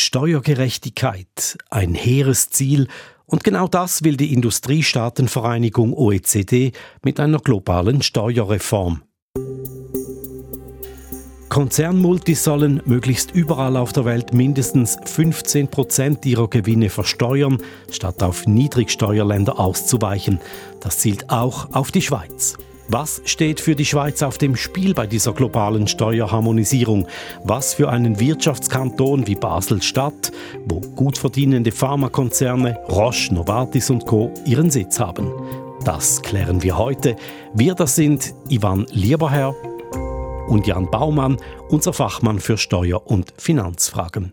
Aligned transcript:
Steuergerechtigkeit, 0.00 1.58
ein 1.70 1.94
hehres 1.94 2.50
Ziel, 2.50 2.88
und 3.26 3.44
genau 3.44 3.68
das 3.68 4.02
will 4.02 4.16
die 4.16 4.32
Industriestaatenvereinigung 4.32 5.94
OECD 5.94 6.72
mit 7.04 7.20
einer 7.20 7.38
globalen 7.38 8.02
Steuerreform. 8.02 9.02
Konzernmultis 11.48 12.44
sollen 12.44 12.80
möglichst 12.86 13.32
überall 13.32 13.76
auf 13.76 13.92
der 13.92 14.04
Welt 14.04 14.32
mindestens 14.32 14.96
15 15.04 15.68
Prozent 15.68 16.24
ihrer 16.24 16.48
Gewinne 16.48 16.90
versteuern, 16.90 17.58
statt 17.90 18.22
auf 18.22 18.46
Niedrigsteuerländer 18.46 19.58
auszuweichen. 19.58 20.40
Das 20.80 20.98
zielt 20.98 21.28
auch 21.28 21.72
auf 21.72 21.90
die 21.90 22.02
Schweiz. 22.02 22.56
Was 22.92 23.22
steht 23.24 23.60
für 23.60 23.76
die 23.76 23.84
Schweiz 23.84 24.20
auf 24.20 24.36
dem 24.36 24.56
Spiel 24.56 24.94
bei 24.94 25.06
dieser 25.06 25.32
globalen 25.32 25.86
Steuerharmonisierung? 25.86 27.06
Was 27.44 27.74
für 27.74 27.88
einen 27.88 28.18
Wirtschaftskanton 28.18 29.28
wie 29.28 29.36
Basel-Stadt, 29.36 30.32
wo 30.66 30.80
gut 30.80 31.16
verdienende 31.16 31.70
Pharmakonzerne 31.70 32.80
Roche, 32.88 33.32
Novartis 33.32 33.90
und 33.90 34.06
Co. 34.06 34.34
ihren 34.44 34.72
Sitz 34.72 34.98
haben? 34.98 35.30
Das 35.84 36.20
klären 36.20 36.64
wir 36.64 36.78
heute. 36.78 37.14
Wir 37.54 37.76
das 37.76 37.94
sind 37.94 38.34
Ivan 38.48 38.86
Lieberherr, 38.90 39.54
und 40.48 40.66
Jan 40.66 40.90
Baumann, 40.90 41.36
unser 41.68 41.92
Fachmann 41.92 42.40
für 42.40 42.58
Steuer- 42.58 43.06
und 43.06 43.32
Finanzfragen. 43.38 44.32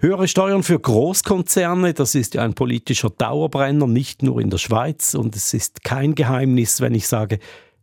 Höhere 0.00 0.26
Steuern 0.26 0.64
für 0.64 0.80
Großkonzerne, 0.80 1.94
das 1.94 2.16
ist 2.16 2.34
ja 2.34 2.42
ein 2.42 2.54
politischer 2.54 3.10
Dauerbrenner, 3.10 3.86
nicht 3.86 4.24
nur 4.24 4.40
in 4.40 4.50
der 4.50 4.58
Schweiz. 4.58 5.14
Und 5.14 5.36
es 5.36 5.54
ist 5.54 5.84
kein 5.84 6.16
Geheimnis, 6.16 6.80
wenn 6.80 6.94
ich 6.94 7.06
sage, 7.06 7.38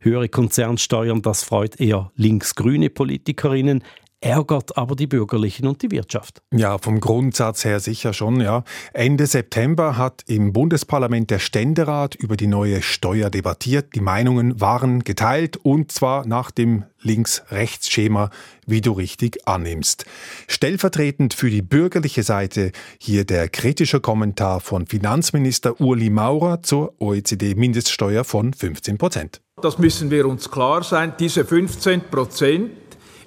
höhere 0.05 0.29
Konzernsteuern, 0.29 1.21
das 1.21 1.43
freut 1.43 1.79
eher 1.79 2.11
linksgrüne 2.15 2.89
Politikerinnen 2.89 3.83
ärgert 4.25 4.75
aber 4.75 4.95
die 4.95 5.07
Bürgerlichen 5.07 5.67
und 5.67 5.81
die 5.83 5.91
Wirtschaft. 5.91 6.41
Ja, 6.51 6.79
vom 6.79 6.99
Grundsatz 6.99 7.63
her 7.63 7.79
sicher 7.79 8.11
schon, 8.11 8.41
ja. 8.41 8.63
Ende 8.93 9.27
September 9.27 9.97
hat 9.97 10.23
im 10.27 10.51
Bundesparlament 10.51 11.29
der 11.29 11.39
Ständerat 11.39 12.15
über 12.15 12.35
die 12.35 12.47
neue 12.47 12.81
Steuer 12.81 13.29
debattiert. 13.29 13.93
Die 13.93 14.01
Meinungen 14.01 14.59
waren 14.59 15.03
geteilt 15.03 15.57
und 15.57 15.91
zwar 15.91 16.25
nach 16.25 16.49
dem 16.49 16.85
Links-Rechts-Schema, 17.01 18.31
wie 18.65 18.81
du 18.81 18.93
richtig 18.93 19.47
annimmst. 19.47 20.05
Stellvertretend 20.47 21.35
für 21.35 21.51
die 21.51 21.61
bürgerliche 21.61 22.23
Seite 22.23 22.71
hier 22.99 23.25
der 23.25 23.47
kritische 23.47 23.99
Kommentar 23.99 24.59
von 24.59 24.87
Finanzminister 24.87 25.79
Uli 25.79 26.09
Maurer 26.09 26.63
zur 26.63 26.99
OECD-Mindeststeuer 26.99 28.23
von 28.23 28.53
15 28.53 28.97
Prozent. 28.97 29.44
Das 29.65 29.79
müssen 29.79 30.11
wir 30.11 30.27
uns 30.27 30.51
klar 30.51 30.83
sein. 30.83 31.13
Diese 31.17 31.43
15 31.43 32.01
Prozent 32.01 32.69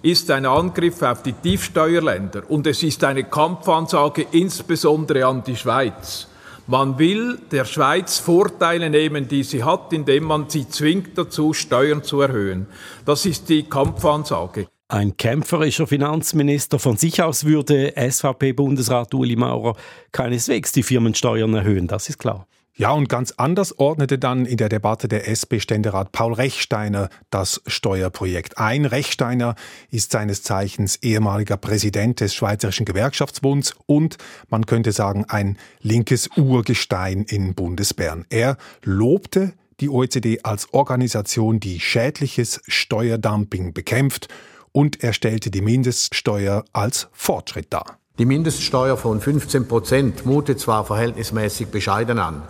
ist 0.02 0.30
ein 0.30 0.46
Angriff 0.46 1.02
auf 1.02 1.24
die 1.24 1.32
Tiefsteuerländer 1.32 2.48
und 2.48 2.64
es 2.68 2.84
ist 2.84 3.02
eine 3.02 3.24
Kampfansage 3.24 4.24
insbesondere 4.30 5.26
an 5.26 5.42
die 5.42 5.56
Schweiz. 5.56 6.28
Man 6.68 6.96
will 6.96 7.40
der 7.50 7.64
Schweiz 7.64 8.18
Vorteile 8.20 8.88
nehmen, 8.88 9.26
die 9.26 9.42
sie 9.42 9.64
hat, 9.64 9.92
indem 9.92 10.26
man 10.26 10.48
sie 10.48 10.68
zwingt 10.68 11.18
dazu, 11.18 11.54
Steuern 11.54 12.04
zu 12.04 12.20
erhöhen. 12.20 12.68
Das 13.04 13.26
ist 13.26 13.48
die 13.48 13.64
Kampfansage. 13.64 14.68
Ein 14.86 15.16
kämpferischer 15.16 15.88
Finanzminister 15.88 16.78
von 16.78 16.96
sich 16.96 17.20
aus 17.20 17.46
würde 17.46 17.94
SVP-Bundesrat 17.96 19.12
Uli 19.12 19.34
Maurer 19.34 19.74
keineswegs 20.12 20.70
die 20.70 20.84
Firmensteuern 20.84 21.52
erhöhen, 21.54 21.88
das 21.88 22.08
ist 22.08 22.18
klar. 22.18 22.46
Ja, 22.78 22.92
und 22.92 23.08
ganz 23.08 23.34
anders 23.36 23.76
ordnete 23.80 24.20
dann 24.20 24.46
in 24.46 24.56
der 24.56 24.68
Debatte 24.68 25.08
der 25.08 25.26
SP-Ständerat 25.26 26.12
Paul 26.12 26.34
Rechsteiner 26.34 27.08
das 27.28 27.60
Steuerprojekt 27.66 28.58
ein. 28.58 28.84
Rechsteiner 28.84 29.56
ist 29.90 30.12
seines 30.12 30.44
Zeichens 30.44 30.94
ehemaliger 31.02 31.56
Präsident 31.56 32.20
des 32.20 32.36
Schweizerischen 32.36 32.86
Gewerkschaftsbunds 32.86 33.74
und 33.86 34.16
man 34.48 34.64
könnte 34.64 34.92
sagen 34.92 35.24
ein 35.26 35.58
linkes 35.80 36.30
Urgestein 36.36 37.24
in 37.24 37.56
Bundesbern. 37.56 38.26
Er 38.30 38.56
lobte 38.84 39.54
die 39.80 39.88
OECD 39.88 40.44
als 40.44 40.72
Organisation, 40.72 41.58
die 41.58 41.80
schädliches 41.80 42.60
Steuerdumping 42.68 43.72
bekämpft 43.72 44.28
und 44.70 45.02
er 45.02 45.14
stellte 45.14 45.50
die 45.50 45.62
Mindeststeuer 45.62 46.64
als 46.72 47.08
Fortschritt 47.10 47.72
dar. 47.72 47.98
Die 48.18 48.24
Mindeststeuer 48.24 48.96
von 48.96 49.20
15 49.20 49.66
Prozent 49.66 50.26
mutet 50.26 50.60
zwar 50.60 50.84
verhältnismäßig 50.84 51.68
bescheiden 51.68 52.20
an. 52.20 52.44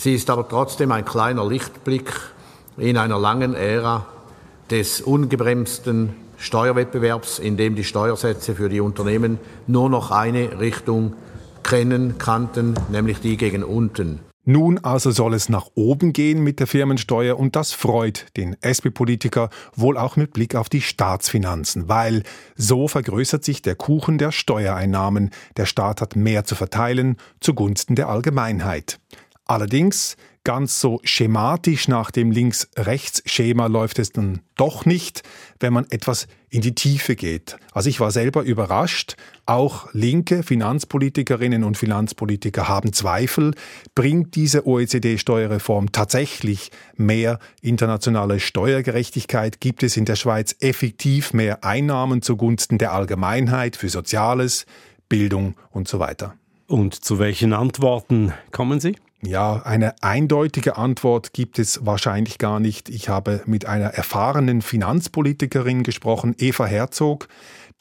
Sie 0.00 0.14
ist 0.14 0.30
aber 0.30 0.48
trotzdem 0.48 0.92
ein 0.92 1.04
kleiner 1.04 1.46
Lichtblick 1.46 2.10
in 2.78 2.96
einer 2.96 3.18
langen 3.18 3.52
Ära 3.52 4.06
des 4.70 5.02
ungebremsten 5.02 6.14
Steuerwettbewerbs, 6.38 7.38
in 7.38 7.58
dem 7.58 7.76
die 7.76 7.84
Steuersätze 7.84 8.54
für 8.54 8.70
die 8.70 8.80
Unternehmen 8.80 9.38
nur 9.66 9.90
noch 9.90 10.10
eine 10.10 10.58
Richtung 10.58 11.12
kennen, 11.62 12.16
kannten, 12.16 12.72
nämlich 12.90 13.20
die 13.20 13.36
gegen 13.36 13.62
unten. 13.62 14.20
Nun 14.46 14.78
also 14.78 15.10
soll 15.10 15.34
es 15.34 15.50
nach 15.50 15.66
oben 15.74 16.14
gehen 16.14 16.42
mit 16.42 16.60
der 16.60 16.66
Firmensteuer 16.66 17.38
und 17.38 17.54
das 17.54 17.72
freut 17.72 18.24
den 18.38 18.56
SP-Politiker 18.64 19.50
wohl 19.76 19.98
auch 19.98 20.16
mit 20.16 20.32
Blick 20.32 20.54
auf 20.54 20.70
die 20.70 20.80
Staatsfinanzen, 20.80 21.90
weil 21.90 22.22
so 22.56 22.88
vergrößert 22.88 23.44
sich 23.44 23.60
der 23.60 23.74
Kuchen 23.74 24.16
der 24.16 24.32
Steuereinnahmen. 24.32 25.28
Der 25.58 25.66
Staat 25.66 26.00
hat 26.00 26.16
mehr 26.16 26.44
zu 26.44 26.54
verteilen 26.54 27.18
zugunsten 27.38 27.96
der 27.96 28.08
Allgemeinheit. 28.08 28.98
Allerdings 29.50 30.16
ganz 30.44 30.80
so 30.80 31.00
schematisch 31.02 31.88
nach 31.88 32.12
dem 32.12 32.30
Links-Rechts-Schema 32.30 33.66
läuft 33.66 33.98
es 33.98 34.12
dann 34.12 34.42
doch 34.56 34.86
nicht, 34.86 35.24
wenn 35.58 35.72
man 35.72 35.86
etwas 35.90 36.28
in 36.50 36.60
die 36.60 36.76
Tiefe 36.76 37.16
geht. 37.16 37.56
Also 37.72 37.88
ich 37.88 37.98
war 37.98 38.12
selber 38.12 38.44
überrascht. 38.44 39.16
Auch 39.46 39.92
linke 39.92 40.44
Finanzpolitikerinnen 40.44 41.64
und 41.64 41.76
Finanzpolitiker 41.76 42.68
haben 42.68 42.92
Zweifel. 42.92 43.54
Bringt 43.96 44.36
diese 44.36 44.68
OECD-Steuerreform 44.68 45.90
tatsächlich 45.90 46.70
mehr 46.96 47.40
internationale 47.60 48.38
Steuergerechtigkeit? 48.38 49.60
Gibt 49.60 49.82
es 49.82 49.96
in 49.96 50.04
der 50.04 50.14
Schweiz 50.14 50.54
effektiv 50.60 51.32
mehr 51.32 51.64
Einnahmen 51.64 52.22
zugunsten 52.22 52.78
der 52.78 52.92
Allgemeinheit 52.92 53.74
für 53.74 53.88
Soziales, 53.88 54.64
Bildung 55.08 55.56
und 55.72 55.88
so 55.88 55.98
weiter? 55.98 56.36
Und 56.68 56.94
zu 56.94 57.18
welchen 57.18 57.52
Antworten 57.52 58.32
kommen 58.52 58.78
Sie? 58.78 58.94
Ja, 59.22 59.62
eine 59.64 60.02
eindeutige 60.02 60.78
Antwort 60.78 61.34
gibt 61.34 61.58
es 61.58 61.84
wahrscheinlich 61.84 62.38
gar 62.38 62.58
nicht. 62.58 62.88
Ich 62.88 63.10
habe 63.10 63.42
mit 63.44 63.66
einer 63.66 63.88
erfahrenen 63.88 64.62
Finanzpolitikerin 64.62 65.82
gesprochen, 65.82 66.34
Eva 66.38 66.64
Herzog, 66.64 67.28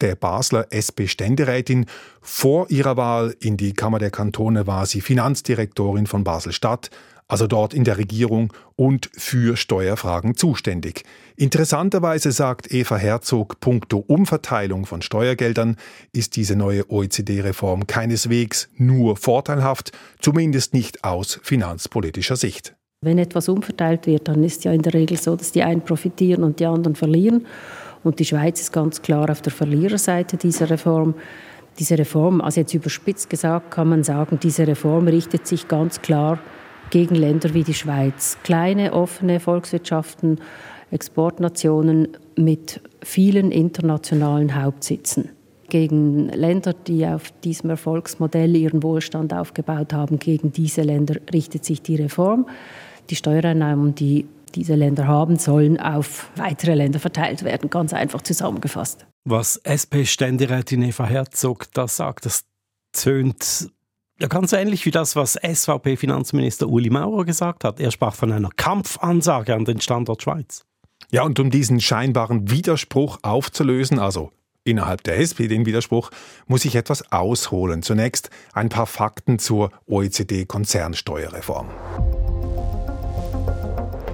der 0.02 0.16
Basler 0.16 0.68
SP-Ständerätin. 0.70 1.86
Vor 2.22 2.70
ihrer 2.70 2.98
Wahl 2.98 3.36
in 3.40 3.56
die 3.56 3.74
Kammer 3.74 4.00
der 4.00 4.12
Kantone 4.12 4.68
war 4.68 4.86
sie 4.86 5.00
Finanzdirektorin 5.00 6.08
von 6.08 6.26
Basel-Stadt 6.26 6.90
also 7.30 7.48
dort 7.48 7.74
in 7.74 7.86
der 7.86 7.98
Regierung 7.98 8.52
und 8.76 9.10
für 9.14 9.56
Steuerfragen 9.56 10.36
zuständig. 10.36 11.04
Interessanterweise 11.38 12.34
sagt 12.34 12.74
Eva 12.74 12.98
Herzog, 12.98 13.62
puncto 13.62 14.04
Umverteilung 14.06 14.86
von 14.86 15.02
Steuergeldern 15.02 15.78
ist 16.12 16.36
diese 16.36 16.58
neue 16.58 16.90
OECD-Reform 16.92 17.88
keineswegs 17.88 18.70
nur 18.76 19.16
vorteilhaft, 19.16 19.92
zumindest 20.20 20.74
nicht 20.74 21.06
aus 21.06 21.40
finanzpolitischer 21.42 22.36
Sicht. 22.36 22.76
Wenn 23.02 23.20
etwas 23.20 23.48
umverteilt 23.48 24.08
wird, 24.08 24.28
dann 24.28 24.44
ist 24.44 24.66
ja 24.66 24.74
in 24.74 24.82
der 24.82 24.94
Regel 24.94 25.18
so, 25.18 25.36
dass 25.36 25.54
die 25.54 25.64
einen 25.64 25.82
profitieren 25.82 26.44
und 26.44 26.60
die 26.60 26.66
anderen 26.66 26.96
verlieren. 26.96 27.46
Und 28.04 28.20
die 28.20 28.26
Schweiz 28.26 28.60
ist 28.60 28.74
ganz 28.74 29.02
klar 29.02 29.30
auf 29.30 29.42
der 29.42 29.54
Verliererseite 29.54 30.36
dieser 30.36 30.70
Reform. 30.70 31.14
Diese 31.78 31.98
Reform, 31.98 32.42
also 32.42 32.60
jetzt 32.60 32.74
überspitzt 32.74 33.30
gesagt, 33.30 33.72
kann 33.72 33.88
man 33.88 34.04
sagen, 34.04 34.40
diese 34.42 34.68
Reform 34.68 35.08
richtet 35.08 35.48
sich 35.48 35.68
ganz 35.70 36.02
klar 36.02 36.40
gegen 36.90 37.16
Länder 37.16 37.54
wie 37.54 37.64
die 37.64 37.74
Schweiz. 37.74 38.38
Kleine, 38.44 38.94
offene 38.94 39.40
Volkswirtschaften, 39.40 40.40
Exportnationen 40.92 42.10
mit 42.36 42.82
vielen 43.04 43.52
internationalen 43.52 44.62
Hauptsitzen. 44.62 45.30
Gegen 45.70 46.30
Länder, 46.30 46.74
die 46.74 47.06
auf 47.06 47.32
diesem 47.44 47.70
Erfolgsmodell 47.70 48.56
ihren 48.56 48.82
Wohlstand 48.82 49.34
aufgebaut 49.34 49.94
haben, 49.94 50.18
gegen 50.18 50.52
diese 50.52 50.82
Länder 50.82 51.18
richtet 51.32 51.64
sich 51.64 51.82
die 51.84 51.96
Reform. 51.96 52.48
Die 53.12 53.16
Steuereinnahmen, 53.16 53.94
die 53.94 54.26
diese 54.56 54.74
Länder 54.74 55.08
haben, 55.08 55.38
sollen 55.38 55.80
auf 55.80 56.32
weitere 56.36 56.74
Länder 56.74 57.00
verteilt 57.00 57.44
werden, 57.44 57.70
ganz 57.70 57.94
einfach 57.94 58.24
zusammengefasst. 58.24 59.06
Was 59.26 59.58
SP-Ständerätin 59.58 60.82
Eva 60.82 61.06
Herzog 61.06 61.68
da 61.74 61.88
sagt, 61.88 62.26
das 62.26 62.46
tönt 62.92 63.70
ja, 64.20 64.28
ganz 64.28 64.52
ähnlich 64.52 64.86
wie 64.86 64.92
das, 64.92 65.16
was 65.16 65.36
SVP-Finanzminister 65.36 66.68
Uli 66.68 66.90
Maurer 66.90 67.24
gesagt 67.24 67.64
hat. 67.64 67.80
Er 67.80 67.92
sprach 67.92 68.16
von 68.16 68.32
einer 68.32 68.50
Kampfansage 68.56 69.56
an 69.56 69.66
den 69.66 69.80
Standort 69.80 70.22
Schweiz. 70.22 70.66
Ja, 71.12 71.24
und 71.24 71.40
um 71.40 71.50
diesen 71.50 71.80
scheinbaren 71.80 72.52
Widerspruch 72.52 73.20
aufzulösen, 73.22 73.98
also 73.98 74.32
innerhalb 74.66 75.04
der 75.04 75.20
SP 75.24 75.48
den 75.48 75.66
Widerspruch, 75.66 76.12
muss 76.48 76.66
ich 76.66 76.76
etwas 76.76 77.12
ausholen. 77.12 77.82
Zunächst 77.82 78.30
ein 78.54 78.70
paar 78.70 78.86
Fakten 78.86 79.40
zur 79.40 79.72
OECD-Konzernsteuerreform. 79.88 81.70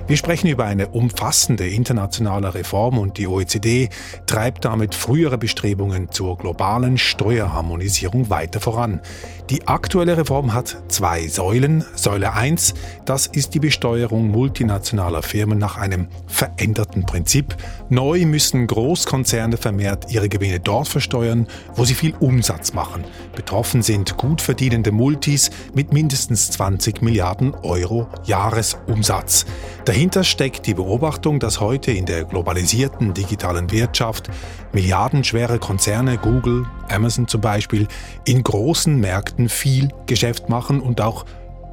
Wir 0.07 0.18
sprechen 0.18 0.50
über 0.50 0.66
eine 0.66 0.90
umfassende 0.90 1.68
internationale 1.68 2.54
Reform 2.54 3.00
und 3.00 3.18
die 3.18 3.25
OECD 3.25 3.90
treibt 4.28 4.63
damit 4.63 4.94
frühere 4.94 5.40
Bestrebungen 5.40 6.12
zur 6.12 6.38
globalen 6.38 7.00
Steuerharmonisierung 7.00 8.30
weiter 8.30 8.60
voran. 8.60 9.02
Die 9.50 9.68
aktuelle 9.68 10.16
Reform 10.16 10.54
hat 10.54 10.78
zwei 10.90 11.28
Säulen. 11.28 11.84
Säule 11.96 12.34
1, 12.34 12.75
das 13.06 13.25
ist 13.25 13.56
die 13.56 13.60
Besteuerung 13.60 14.30
multinationaler 14.30 15.24
Firmen 15.24 15.57
nach 15.57 15.78
einem 15.78 16.08
veränderten 16.28 17.08
Prinzip. 17.08 17.56
Neu 17.90 18.28
müssen 18.28 18.68
Großkonzerne 18.68 19.58
vermehrt 19.58 20.12
ihre 20.12 20.30
Gewinne 20.30 20.60
dort 20.60 20.88
versteuern, 20.88 21.48
wo 21.75 21.84
sie 21.84 21.96
viel 21.96 22.13
Umsatz 22.19 22.74
machen. 22.74 23.06
Betroffen 23.36 23.81
sind 23.81 24.18
gut 24.18 24.42
verdienende 24.42 24.92
Multis 24.92 25.50
mit 25.74 25.94
mindestens 25.94 26.51
20 26.51 27.01
Milliarden 27.01 27.56
Euro 27.56 28.08
Jahresumsatz. 28.25 29.46
Dahinter 29.95 30.25
steckt 30.25 30.68
die 30.68 30.74
Beobachtung, 30.74 31.39
dass 31.39 31.62
heute 31.62 31.94
in 31.94 32.06
der 32.06 32.25
globalisierten 32.25 33.13
digitalen 33.13 33.71
Wirtschaft 33.71 34.30
milliardenschwere 34.74 35.57
Konzerne, 35.57 36.18
Google, 36.18 36.65
Amazon 36.89 37.30
zum 37.30 37.39
Beispiel, 37.39 37.88
in 38.25 38.44
großen 38.44 39.00
Märkten 39.00 39.47
viel 39.47 39.88
Geschäft 40.06 40.50
machen 40.50 40.81
und 40.81 41.00
auch 41.00 41.25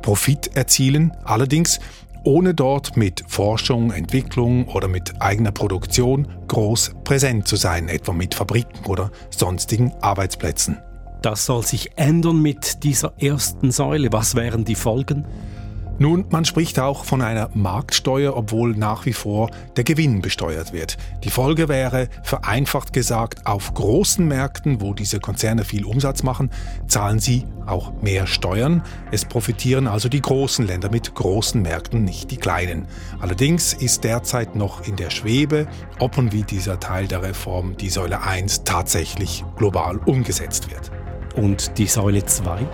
Profit 0.03 0.55
erzielen, 0.55 1.13
allerdings 1.25 1.81
ohne 2.23 2.55
dort 2.55 2.97
mit 2.97 3.25
Forschung, 3.27 3.91
Entwicklung 3.91 4.69
oder 4.69 4.87
mit 4.87 5.21
eigener 5.21 5.51
Produktion 5.51 6.29
groß 6.47 6.93
präsent 7.03 7.49
zu 7.49 7.57
sein, 7.57 7.89
etwa 7.89 8.13
mit 8.13 8.37
Fabriken 8.37 8.87
oder 8.87 9.11
sonstigen 9.31 9.95
Arbeitsplätzen. 10.01 10.79
Das 11.23 11.45
soll 11.45 11.67
sich 11.67 11.91
ändern 11.97 12.41
mit 12.41 12.85
dieser 12.85 13.15
ersten 13.19 13.73
Säule. 13.73 14.13
Was 14.13 14.37
wären 14.37 14.65
die 14.65 14.77
Folgen? 14.77 15.27
Nun, 15.99 16.25
man 16.31 16.45
spricht 16.45 16.81
auch 16.81 17.05
von 17.05 17.23
einer 17.23 17.51
Marktsteuer, 17.55 18.37
obwohl 18.37 18.75
nach 18.75 19.07
wie 19.07 19.13
vor 19.13 19.51
der 19.77 19.85
Gewinn 19.85 20.23
besteuert 20.23 20.73
wird. 20.73 20.97
Die 21.23 21.31
Folge 21.31 21.69
wäre, 21.69 22.09
vereinfacht 22.23 22.93
gesagt, 22.93 23.47
auf 23.47 23.73
großen 23.75 24.27
Märkten, 24.27 24.81
wo 24.81 24.95
diese 24.95 25.21
Konzerne 25.21 25.65
viel 25.65 25.85
Umsatz 25.85 26.23
machen, 26.23 26.51
zahlen 26.89 27.21
sie 27.21 27.45
auch 27.67 27.93
mehr 28.03 28.27
Steuern. 28.27 28.83
Es 29.11 29.25
profitieren 29.25 29.87
also 29.87 30.09
die 30.09 30.23
großen 30.23 30.67
Länder 30.67 30.91
mit 30.91 31.15
großen 31.15 31.61
Märkten, 31.63 32.05
nicht 32.05 32.31
die 32.31 32.39
kleinen. 32.39 32.89
Allerdings 33.21 33.73
ist 33.73 34.03
derzeit 34.03 34.57
noch 34.57 34.87
in 34.87 34.97
der 34.97 35.11
Schwebe, 35.11 35.69
ob 35.99 36.19
und 36.19 36.33
wie 36.33 36.43
dieser 36.43 36.81
Teil 36.81 37.07
der 37.07 37.23
Reform, 37.23 37.77
die 37.77 37.91
Säule 37.91 38.23
1, 38.23 38.65
tatsächlich 38.65 39.45
global 39.57 39.99
umgesetzt 39.99 40.71
wird. 40.71 40.91
Und 41.37 41.79
die 41.79 41.87
Säule 41.87 42.25
2? 42.25 42.67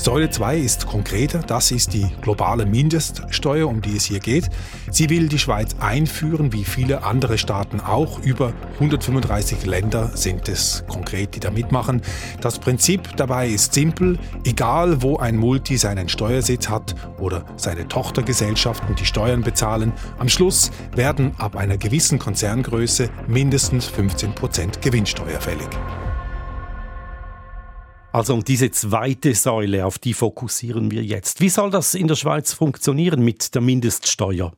Säule 0.00 0.30
2 0.30 0.58
ist 0.58 0.86
konkreter, 0.86 1.40
das 1.40 1.72
ist 1.72 1.92
die 1.92 2.06
globale 2.20 2.66
Mindeststeuer, 2.66 3.66
um 3.66 3.82
die 3.82 3.96
es 3.96 4.04
hier 4.04 4.20
geht. 4.20 4.48
Sie 4.92 5.10
will 5.10 5.28
die 5.28 5.40
Schweiz 5.40 5.74
einführen, 5.80 6.52
wie 6.52 6.64
viele 6.64 7.02
andere 7.02 7.36
Staaten 7.36 7.80
auch. 7.80 8.20
Über 8.20 8.52
135 8.74 9.66
Länder 9.66 10.12
sind 10.14 10.48
es 10.48 10.84
konkret, 10.86 11.34
die 11.34 11.40
da 11.40 11.50
mitmachen. 11.50 12.00
Das 12.40 12.60
Prinzip 12.60 13.16
dabei 13.16 13.48
ist 13.48 13.74
simpel. 13.74 14.20
Egal, 14.44 15.02
wo 15.02 15.16
ein 15.16 15.36
Multi 15.36 15.76
seinen 15.76 16.08
Steuersitz 16.08 16.68
hat 16.68 16.94
oder 17.18 17.44
seine 17.56 17.88
Tochtergesellschaften 17.88 18.94
die 18.94 19.04
Steuern 19.04 19.42
bezahlen, 19.42 19.92
am 20.18 20.28
Schluss 20.28 20.70
werden 20.94 21.32
ab 21.38 21.56
einer 21.56 21.76
gewissen 21.76 22.20
Konzerngröße 22.20 23.10
mindestens 23.26 23.86
15 23.86 24.32
Prozent 24.36 24.80
Gewinnsteuer 24.80 25.40
fällig. 25.40 25.68
Also 28.12 28.34
um 28.34 28.42
diese 28.42 28.70
zweite 28.70 29.34
Säule, 29.34 29.84
auf 29.84 29.98
die 29.98 30.14
fokussieren 30.14 30.90
wir 30.90 31.04
jetzt. 31.04 31.40
Wie 31.40 31.50
soll 31.50 31.70
das 31.70 31.94
in 31.94 32.08
der 32.08 32.14
Schweiz 32.14 32.52
funktionieren 32.52 33.22
mit 33.22 33.54
der 33.54 33.60
Mindeststeuer? 33.60 34.52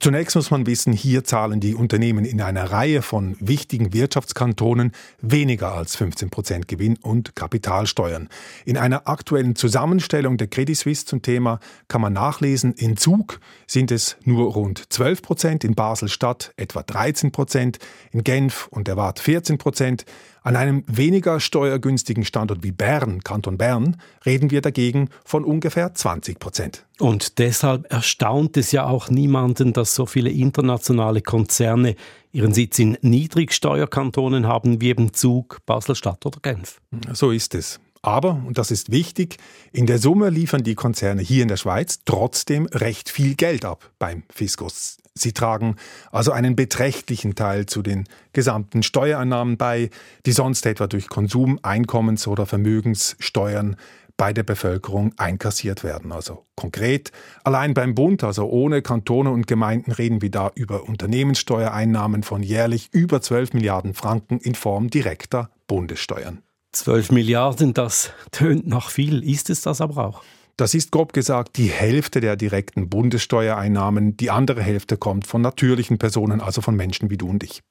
Zunächst 0.00 0.34
muss 0.34 0.50
man 0.50 0.66
wissen, 0.66 0.92
hier 0.92 1.24
zahlen 1.24 1.60
die 1.60 1.74
Unternehmen 1.74 2.24
in 2.24 2.40
einer 2.40 2.70
Reihe 2.70 3.00
von 3.00 3.36
wichtigen 3.38 3.92
Wirtschaftskantonen 3.92 4.92
weniger 5.20 5.72
als 5.72 5.96
15 5.96 6.30
Prozent 6.30 6.68
Gewinn- 6.68 6.98
und 7.00 7.36
Kapitalsteuern. 7.36 8.28
In 8.64 8.76
einer 8.76 9.08
aktuellen 9.08 9.54
Zusammenstellung 9.54 10.36
der 10.36 10.48
Credit 10.48 10.76
Suisse 10.76 11.06
zum 11.06 11.22
Thema 11.22 11.60
kann 11.88 12.00
man 12.00 12.12
nachlesen, 12.12 12.72
in 12.72 12.96
Zug 12.96 13.40
sind 13.66 13.90
es 13.92 14.16
nur 14.24 14.52
rund 14.52 14.92
12 14.92 15.22
Prozent, 15.22 15.64
in 15.64 15.74
Basel-Stadt 15.74 16.52
etwa 16.56 16.82
13 16.82 17.30
Prozent, 17.30 17.78
in 18.10 18.24
Genf 18.24 18.66
und 18.70 18.88
der 18.88 18.96
Wart 18.96 19.20
14 19.20 19.58
Prozent. 19.58 20.04
An 20.44 20.56
einem 20.56 20.84
weniger 20.86 21.40
steuergünstigen 21.40 22.22
Standort 22.26 22.62
wie 22.62 22.70
Bern, 22.70 23.24
Kanton 23.24 23.56
Bern, 23.56 23.96
reden 24.26 24.50
wir 24.50 24.60
dagegen 24.60 25.08
von 25.24 25.42
ungefähr 25.42 25.94
20 25.94 26.38
Prozent. 26.38 26.84
Und 27.00 27.38
deshalb 27.38 27.90
erstaunt 27.90 28.58
es 28.58 28.70
ja 28.70 28.86
auch 28.86 29.08
niemanden, 29.08 29.72
dass 29.72 29.83
so 29.84 30.06
viele 30.06 30.30
internationale 30.30 31.20
Konzerne 31.20 31.96
ihren 32.32 32.54
Sitz 32.54 32.78
in 32.78 32.96
Niedrigsteuerkantonen 33.00 34.46
haben, 34.46 34.80
wie 34.80 34.88
eben 34.88 35.12
Zug, 35.12 35.58
Basel-Stadt 35.66 36.24
oder 36.26 36.38
Genf. 36.40 36.80
So 37.12 37.30
ist 37.30 37.54
es. 37.54 37.80
Aber, 38.02 38.42
und 38.46 38.58
das 38.58 38.70
ist 38.70 38.90
wichtig, 38.90 39.38
in 39.72 39.86
der 39.86 39.98
Summe 39.98 40.28
liefern 40.28 40.62
die 40.62 40.74
Konzerne 40.74 41.22
hier 41.22 41.42
in 41.42 41.48
der 41.48 41.56
Schweiz 41.56 42.00
trotzdem 42.04 42.66
recht 42.66 43.08
viel 43.08 43.34
Geld 43.34 43.64
ab 43.64 43.90
beim 43.98 44.24
Fiskus. 44.30 44.98
Sie 45.14 45.32
tragen 45.32 45.76
also 46.10 46.32
einen 46.32 46.56
beträchtlichen 46.56 47.34
Teil 47.34 47.66
zu 47.66 47.80
den 47.80 48.04
gesamten 48.32 48.82
Steuereinnahmen 48.82 49.56
bei, 49.56 49.88
die 50.26 50.32
sonst 50.32 50.66
etwa 50.66 50.86
durch 50.86 51.08
Konsum, 51.08 51.60
Einkommens- 51.62 52.26
oder 52.26 52.46
Vermögenssteuern 52.46 53.76
bei 54.16 54.32
der 54.32 54.42
Bevölkerung 54.42 55.12
einkassiert 55.16 55.82
werden. 55.82 56.12
Also 56.12 56.46
konkret, 56.56 57.12
allein 57.42 57.74
beim 57.74 57.94
Bund, 57.94 58.22
also 58.22 58.46
ohne 58.48 58.82
Kantone 58.82 59.30
und 59.30 59.46
Gemeinden, 59.46 59.92
reden 59.92 60.22
wir 60.22 60.30
da 60.30 60.50
über 60.54 60.84
Unternehmenssteuereinnahmen 60.88 62.22
von 62.22 62.42
jährlich 62.42 62.90
über 62.92 63.20
12 63.20 63.54
Milliarden 63.54 63.94
Franken 63.94 64.38
in 64.38 64.54
Form 64.54 64.90
direkter 64.90 65.50
Bundessteuern. 65.66 66.42
12 66.72 67.12
Milliarden, 67.12 67.74
das 67.74 68.10
tönt 68.32 68.66
nach 68.66 68.90
viel. 68.90 69.22
Ist 69.28 69.50
es 69.50 69.62
das 69.62 69.80
aber 69.80 70.04
auch? 70.04 70.22
Das 70.56 70.72
ist 70.74 70.92
grob 70.92 71.12
gesagt 71.12 71.56
die 71.56 71.66
Hälfte 71.66 72.20
der 72.20 72.36
direkten 72.36 72.88
Bundessteuereinnahmen. 72.88 74.16
Die 74.16 74.30
andere 74.30 74.62
Hälfte 74.62 74.96
kommt 74.96 75.26
von 75.26 75.42
natürlichen 75.42 75.98
Personen, 75.98 76.40
also 76.40 76.60
von 76.60 76.76
Menschen 76.76 77.10
wie 77.10 77.16
du 77.16 77.28
und 77.28 77.42
ich. 77.42 77.62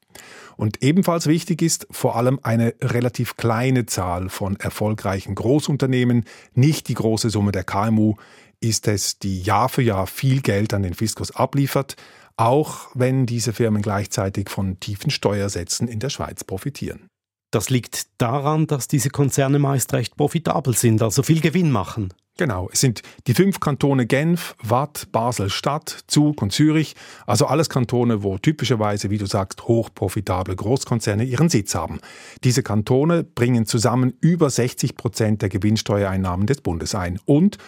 Und 0.56 0.82
ebenfalls 0.82 1.26
wichtig 1.26 1.62
ist 1.62 1.86
vor 1.90 2.16
allem 2.16 2.38
eine 2.42 2.74
relativ 2.82 3.36
kleine 3.36 3.86
Zahl 3.86 4.28
von 4.28 4.56
erfolgreichen 4.56 5.34
Großunternehmen, 5.34 6.24
nicht 6.52 6.88
die 6.88 6.94
große 6.94 7.30
Summe 7.30 7.52
der 7.52 7.64
KMU, 7.64 8.16
ist 8.60 8.86
es, 8.86 9.18
die 9.18 9.40
Jahr 9.40 9.70
für 9.70 9.82
Jahr 9.82 10.06
viel 10.06 10.42
Geld 10.42 10.74
an 10.74 10.82
den 10.82 10.94
Fiskus 10.94 11.30
abliefert, 11.30 11.96
auch 12.36 12.88
wenn 12.94 13.24
diese 13.24 13.52
Firmen 13.52 13.80
gleichzeitig 13.80 14.50
von 14.50 14.78
tiefen 14.78 15.10
Steuersätzen 15.10 15.88
in 15.88 16.00
der 16.00 16.10
Schweiz 16.10 16.44
profitieren. 16.44 17.08
Das 17.50 17.70
liegt 17.70 18.08
daran, 18.18 18.66
dass 18.66 18.88
diese 18.88 19.10
Konzerne 19.10 19.58
meist 19.58 19.92
recht 19.92 20.16
profitabel 20.16 20.74
sind, 20.74 21.02
also 21.02 21.22
viel 21.22 21.40
Gewinn 21.40 21.70
machen. 21.70 22.12
Genau, 22.36 22.68
es 22.72 22.80
sind 22.80 23.02
die 23.28 23.34
fünf 23.34 23.60
Kantone 23.60 24.06
Genf, 24.06 24.56
Watt, 24.60 25.06
Basel-Stadt, 25.12 26.02
Zug 26.08 26.42
und 26.42 26.52
Zürich, 26.52 26.96
also 27.28 27.46
alles 27.46 27.68
Kantone, 27.68 28.24
wo 28.24 28.38
typischerweise, 28.38 29.08
wie 29.10 29.18
du 29.18 29.26
sagst, 29.26 29.68
hochprofitable 29.68 30.56
Großkonzerne 30.56 31.22
ihren 31.22 31.48
Sitz 31.48 31.76
haben. 31.76 32.00
Diese 32.42 32.64
Kantone 32.64 33.22
bringen 33.22 33.66
zusammen 33.66 34.14
über 34.20 34.50
60 34.50 34.96
Prozent 34.96 35.42
der 35.42 35.48
Gewinnsteuereinnahmen 35.48 36.48
des 36.48 36.60
Bundes 36.60 36.96
ein. 36.96 37.20
Und 37.24 37.58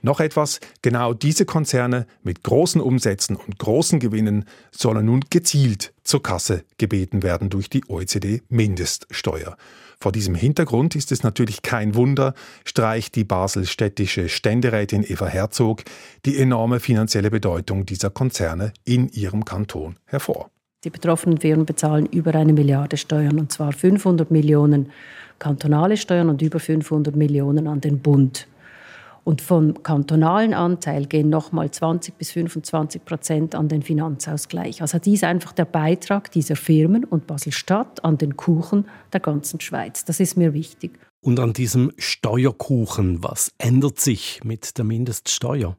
noch 0.00 0.20
etwas, 0.20 0.60
genau 0.80 1.12
diese 1.12 1.44
Konzerne 1.44 2.06
mit 2.22 2.42
großen 2.42 2.80
Umsätzen 2.80 3.36
und 3.36 3.58
großen 3.58 4.00
Gewinnen 4.00 4.46
sollen 4.70 5.04
nun 5.04 5.20
gezielt 5.28 5.92
zur 6.02 6.22
Kasse 6.22 6.64
gebeten 6.78 7.22
werden 7.22 7.50
durch 7.50 7.68
die 7.68 7.84
OECD-Mindeststeuer. 7.86 9.58
Vor 10.04 10.12
diesem 10.12 10.34
Hintergrund 10.34 10.96
ist 10.96 11.12
es 11.12 11.22
natürlich 11.22 11.62
kein 11.62 11.94
Wunder, 11.94 12.34
streicht 12.66 13.16
die 13.16 13.24
baselstädtische 13.24 14.28
Ständerätin 14.28 15.02
Eva 15.02 15.26
Herzog 15.26 15.82
die 16.26 16.36
enorme 16.36 16.78
finanzielle 16.78 17.30
Bedeutung 17.30 17.86
dieser 17.86 18.10
Konzerne 18.10 18.74
in 18.84 19.08
ihrem 19.08 19.46
Kanton 19.46 19.96
hervor. 20.04 20.50
Die 20.84 20.90
betroffenen 20.90 21.38
Firmen 21.38 21.64
bezahlen 21.64 22.04
über 22.04 22.34
eine 22.34 22.52
Milliarde 22.52 22.98
Steuern, 22.98 23.38
und 23.38 23.50
zwar 23.50 23.72
500 23.72 24.30
Millionen 24.30 24.92
kantonale 25.38 25.96
Steuern 25.96 26.28
und 26.28 26.42
über 26.42 26.60
500 26.60 27.16
Millionen 27.16 27.66
an 27.66 27.80
den 27.80 28.00
Bund. 28.00 28.46
Und 29.24 29.40
vom 29.40 29.82
kantonalen 29.82 30.52
Anteil 30.52 31.06
gehen 31.06 31.30
nochmal 31.30 31.70
20 31.70 32.18
bis 32.18 32.32
25 32.32 33.04
Prozent 33.06 33.54
an 33.54 33.68
den 33.68 33.80
Finanzausgleich. 33.82 34.82
Also 34.82 34.98
dies 34.98 35.14
ist 35.14 35.24
einfach 35.24 35.52
der 35.52 35.64
Beitrag 35.64 36.30
dieser 36.30 36.56
Firmen 36.56 37.04
und 37.04 37.26
Basel-Stadt 37.26 38.04
an 38.04 38.18
den 38.18 38.36
Kuchen 38.36 38.86
der 39.14 39.20
ganzen 39.20 39.60
Schweiz. 39.60 40.04
Das 40.04 40.20
ist 40.20 40.36
mir 40.36 40.52
wichtig. 40.52 40.98
Und 41.22 41.40
an 41.40 41.54
diesem 41.54 41.90
Steuerkuchen, 41.96 43.22
was 43.22 43.52
ändert 43.56 43.98
sich 43.98 44.42
mit 44.44 44.76
der 44.76 44.84
Mindeststeuer? 44.84 45.74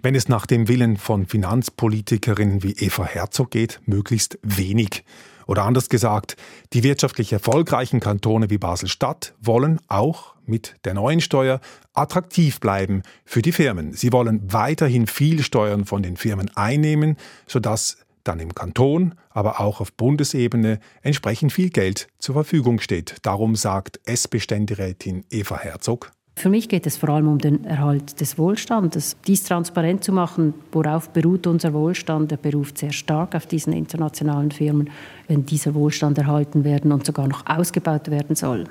Wenn 0.00 0.14
es 0.14 0.28
nach 0.28 0.46
dem 0.46 0.66
Willen 0.66 0.96
von 0.96 1.26
Finanzpolitikerinnen 1.26 2.62
wie 2.62 2.72
Eva 2.72 3.04
Herzog 3.04 3.50
geht, 3.50 3.80
möglichst 3.84 4.38
wenig. 4.42 5.04
Oder 5.46 5.64
anders 5.64 5.90
gesagt, 5.90 6.36
die 6.72 6.82
wirtschaftlich 6.82 7.32
erfolgreichen 7.32 8.00
Kantone 8.00 8.48
wie 8.48 8.58
Basel-Stadt 8.58 9.34
wollen 9.40 9.78
auch 9.88 10.31
mit 10.46 10.76
der 10.84 10.94
neuen 10.94 11.20
Steuer 11.20 11.60
attraktiv 11.94 12.60
bleiben 12.60 13.02
für 13.24 13.42
die 13.42 13.52
Firmen. 13.52 13.92
Sie 13.92 14.12
wollen 14.12 14.40
weiterhin 14.52 15.06
viel 15.06 15.42
Steuern 15.42 15.84
von 15.84 16.02
den 16.02 16.16
Firmen 16.16 16.50
einnehmen, 16.54 17.16
sodass 17.46 17.98
dann 18.24 18.40
im 18.40 18.54
Kanton, 18.54 19.14
aber 19.30 19.60
auch 19.60 19.80
auf 19.80 19.92
Bundesebene 19.92 20.78
entsprechend 21.02 21.52
viel 21.52 21.70
Geld 21.70 22.08
zur 22.18 22.34
Verfügung 22.34 22.80
steht. 22.80 23.16
Darum 23.22 23.56
sagt 23.56 24.00
SP-Ständerätin 24.06 25.24
Eva 25.30 25.58
Herzog. 25.58 26.12
Für 26.34 26.48
mich 26.48 26.68
geht 26.68 26.86
es 26.86 26.96
vor 26.96 27.10
allem 27.10 27.28
um 27.28 27.38
den 27.38 27.64
Erhalt 27.64 28.20
des 28.20 28.38
Wohlstandes. 28.38 29.16
Dies 29.26 29.44
transparent 29.44 30.02
zu 30.02 30.12
machen, 30.12 30.54
worauf 30.72 31.10
beruht 31.10 31.46
unser 31.46 31.74
Wohlstand, 31.74 32.30
der 32.30 32.38
beruht 32.38 32.78
sehr 32.78 32.92
stark 32.92 33.34
auf 33.34 33.46
diesen 33.46 33.72
internationalen 33.74 34.50
Firmen. 34.50 34.90
Wenn 35.28 35.44
dieser 35.44 35.74
Wohlstand 35.74 36.16
erhalten 36.16 36.64
werden 36.64 36.90
und 36.90 37.04
sogar 37.04 37.28
noch 37.28 37.44
ausgebaut 37.46 38.10
werden 38.10 38.34
soll, 38.34 38.64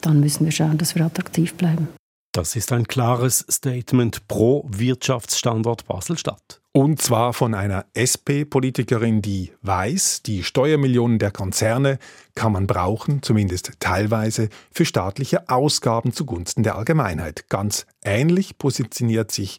dann 0.00 0.20
müssen 0.20 0.44
wir 0.44 0.52
schauen, 0.52 0.78
dass 0.78 0.94
wir 0.94 1.04
attraktiv 1.04 1.54
bleiben. 1.54 1.88
Das 2.32 2.56
ist 2.56 2.72
ein 2.72 2.86
klares 2.86 3.44
Statement 3.50 4.28
pro 4.28 4.64
Wirtschaftsstandort 4.68 5.86
Basel-Stadt. 5.86 6.60
Und 6.72 7.02
zwar 7.02 7.32
von 7.32 7.54
einer 7.54 7.86
SP-Politikerin, 7.98 9.22
die 9.22 9.52
weiß, 9.62 10.22
die 10.22 10.44
Steuermillionen 10.44 11.18
der 11.18 11.32
Konzerne 11.32 11.98
kann 12.36 12.52
man 12.52 12.68
brauchen, 12.68 13.22
zumindest 13.22 13.72
teilweise, 13.80 14.50
für 14.70 14.84
staatliche 14.84 15.48
Ausgaben 15.48 16.12
zugunsten 16.12 16.62
der 16.62 16.76
Allgemeinheit. 16.76 17.48
Ganz 17.48 17.86
ähnlich 18.04 18.58
positioniert 18.58 19.32
sich 19.32 19.58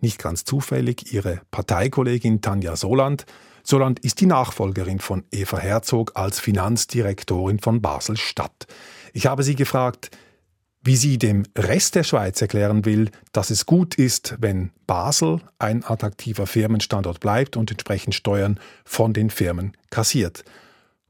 nicht 0.00 0.22
ganz 0.22 0.44
zufällig 0.44 1.12
ihre 1.12 1.40
Parteikollegin 1.50 2.42
Tanja 2.42 2.76
Soland. 2.76 3.26
Soland 3.62 4.00
ist 4.00 4.20
die 4.20 4.26
Nachfolgerin 4.26 4.98
von 4.98 5.24
Eva 5.30 5.58
Herzog 5.58 6.12
als 6.14 6.40
Finanzdirektorin 6.40 7.58
von 7.58 7.80
Basel-Stadt. 7.80 8.66
Ich 9.12 9.26
habe 9.26 9.42
sie 9.42 9.54
gefragt, 9.54 10.10
wie 10.82 10.96
sie 10.96 11.18
dem 11.18 11.42
Rest 11.56 11.94
der 11.94 12.04
Schweiz 12.04 12.40
erklären 12.40 12.84
will, 12.84 13.10
dass 13.32 13.50
es 13.50 13.66
gut 13.66 13.96
ist, 13.96 14.36
wenn 14.40 14.70
Basel 14.86 15.40
ein 15.58 15.84
attraktiver 15.84 16.46
Firmenstandort 16.46 17.20
bleibt 17.20 17.56
und 17.56 17.70
entsprechend 17.70 18.14
Steuern 18.14 18.58
von 18.84 19.12
den 19.12 19.30
Firmen 19.30 19.76
kassiert. 19.90 20.44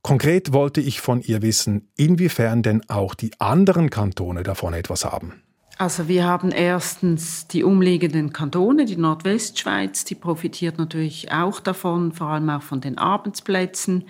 Konkret 0.03 0.53
wollte 0.53 0.81
ich 0.81 1.01
von 1.01 1.21
ihr 1.21 1.43
wissen, 1.43 1.89
inwiefern 1.97 2.63
denn 2.63 2.89
auch 2.89 3.15
die 3.15 3.33
anderen 3.39 3.91
Kantone 3.91 4.43
davon 4.43 4.75
etwas 4.75 5.05
haben. 5.05 5.43
Also 5.81 6.09
wir 6.09 6.27
haben 6.27 6.51
erstens 6.51 7.47
die 7.47 7.65
umliegenden 7.65 8.35
Kantone, 8.35 8.85
die 8.85 8.99
Nordwestschweiz, 8.99 10.05
die 10.05 10.15
profitiert 10.15 10.77
natürlich 10.77 11.33
auch 11.33 11.59
davon, 11.59 12.13
vor 12.13 12.27
allem 12.27 12.51
auch 12.51 12.61
von 12.61 12.83
den 12.83 12.99
Arbeitsplätzen 12.99 14.05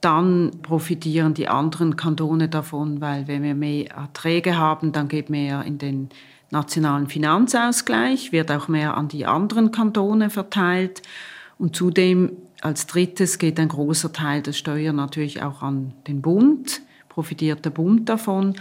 dann 0.00 0.52
profitieren 0.62 1.34
die 1.34 1.48
anderen 1.48 1.96
Kantone 1.96 2.48
davon, 2.48 3.00
weil 3.00 3.26
wenn 3.26 3.42
wir 3.42 3.56
mehr 3.56 3.90
Erträge 3.90 4.56
haben, 4.56 4.92
dann 4.92 5.08
geht 5.08 5.30
mehr 5.30 5.64
in 5.64 5.78
den 5.78 6.10
nationalen 6.50 7.08
Finanzausgleich, 7.08 8.30
wird 8.30 8.52
auch 8.52 8.68
mehr 8.68 8.96
an 8.96 9.08
die 9.08 9.26
anderen 9.26 9.72
Kantone 9.72 10.30
verteilt. 10.30 11.02
Und 11.58 11.74
zudem 11.74 12.36
als 12.60 12.86
drittes 12.86 13.40
geht 13.40 13.58
ein 13.58 13.68
großer 13.68 14.12
Teil 14.12 14.42
der 14.42 14.52
Steuern 14.52 14.94
natürlich 14.94 15.42
auch 15.42 15.60
an 15.60 15.92
den 16.06 16.22
Bund, 16.22 16.82
profitiert 17.08 17.64
der 17.64 17.70
Bund 17.70 18.08
davon. 18.08 18.54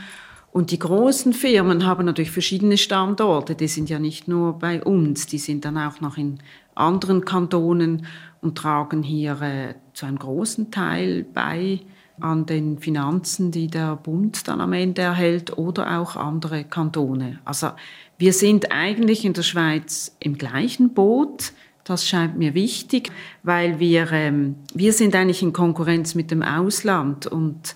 Und 0.53 0.69
die 0.69 0.77
großen 0.77 1.33
Firmen 1.33 1.83
haben 1.83 2.05
natürlich 2.05 2.29
verschiedene 2.29 2.77
Standorte. 2.77 3.55
Die 3.55 3.67
sind 3.67 3.89
ja 3.89 3.97
nicht 3.97 4.27
nur 4.27 4.59
bei 4.59 4.83
uns, 4.83 5.25
die 5.25 5.39
sind 5.39 5.65
dann 5.65 5.79
auch 5.79 5.99
noch 5.99 6.15
in 6.15 6.37
anderen 6.75 7.25
Kantonen 7.25 8.05
und 8.39 8.55
tragen 8.55 9.01
hier 9.01 9.41
äh, 9.41 9.73
zu 9.93 10.05
einem 10.05 10.19
großen 10.19 10.69
Teil 10.69 11.25
bei 11.33 11.79
an 12.19 12.45
den 12.45 12.77
Finanzen, 12.77 13.49
die 13.49 13.65
der 13.65 13.95
Bund 13.95 14.47
dann 14.47 14.61
am 14.61 14.73
Ende 14.73 15.01
erhält 15.01 15.57
oder 15.57 15.99
auch 15.99 16.15
andere 16.15 16.63
Kantone. 16.65 17.39
Also 17.45 17.71
wir 18.19 18.31
sind 18.31 18.71
eigentlich 18.71 19.25
in 19.25 19.33
der 19.33 19.41
Schweiz 19.41 20.15
im 20.19 20.37
gleichen 20.37 20.93
Boot. 20.93 21.53
Das 21.83 22.07
scheint 22.07 22.37
mir 22.37 22.53
wichtig, 22.53 23.11
weil 23.41 23.79
wir, 23.79 24.11
ähm, 24.11 24.57
wir 24.75 24.93
sind 24.93 25.15
eigentlich 25.15 25.41
in 25.41 25.51
Konkurrenz 25.51 26.13
mit 26.13 26.29
dem 26.29 26.43
Ausland 26.43 27.25
und 27.25 27.75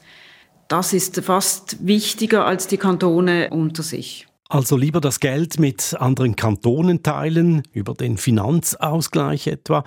das 0.68 0.94
ist 0.94 1.20
fast 1.22 1.86
wichtiger 1.86 2.46
als 2.46 2.68
die 2.68 2.78
Kantone 2.78 3.50
unter 3.52 3.84
sich. 3.84 4.28
Also 4.50 4.78
lieber 4.78 5.02
das 5.02 5.20
Geld 5.20 5.60
mit 5.60 5.96
anderen 6.00 6.36
Kantonen 6.36 7.04
teilen, 7.04 7.64
über 7.74 7.94
den 7.94 8.18
Finanzausgleich 8.18 9.48
etwa, 9.48 9.84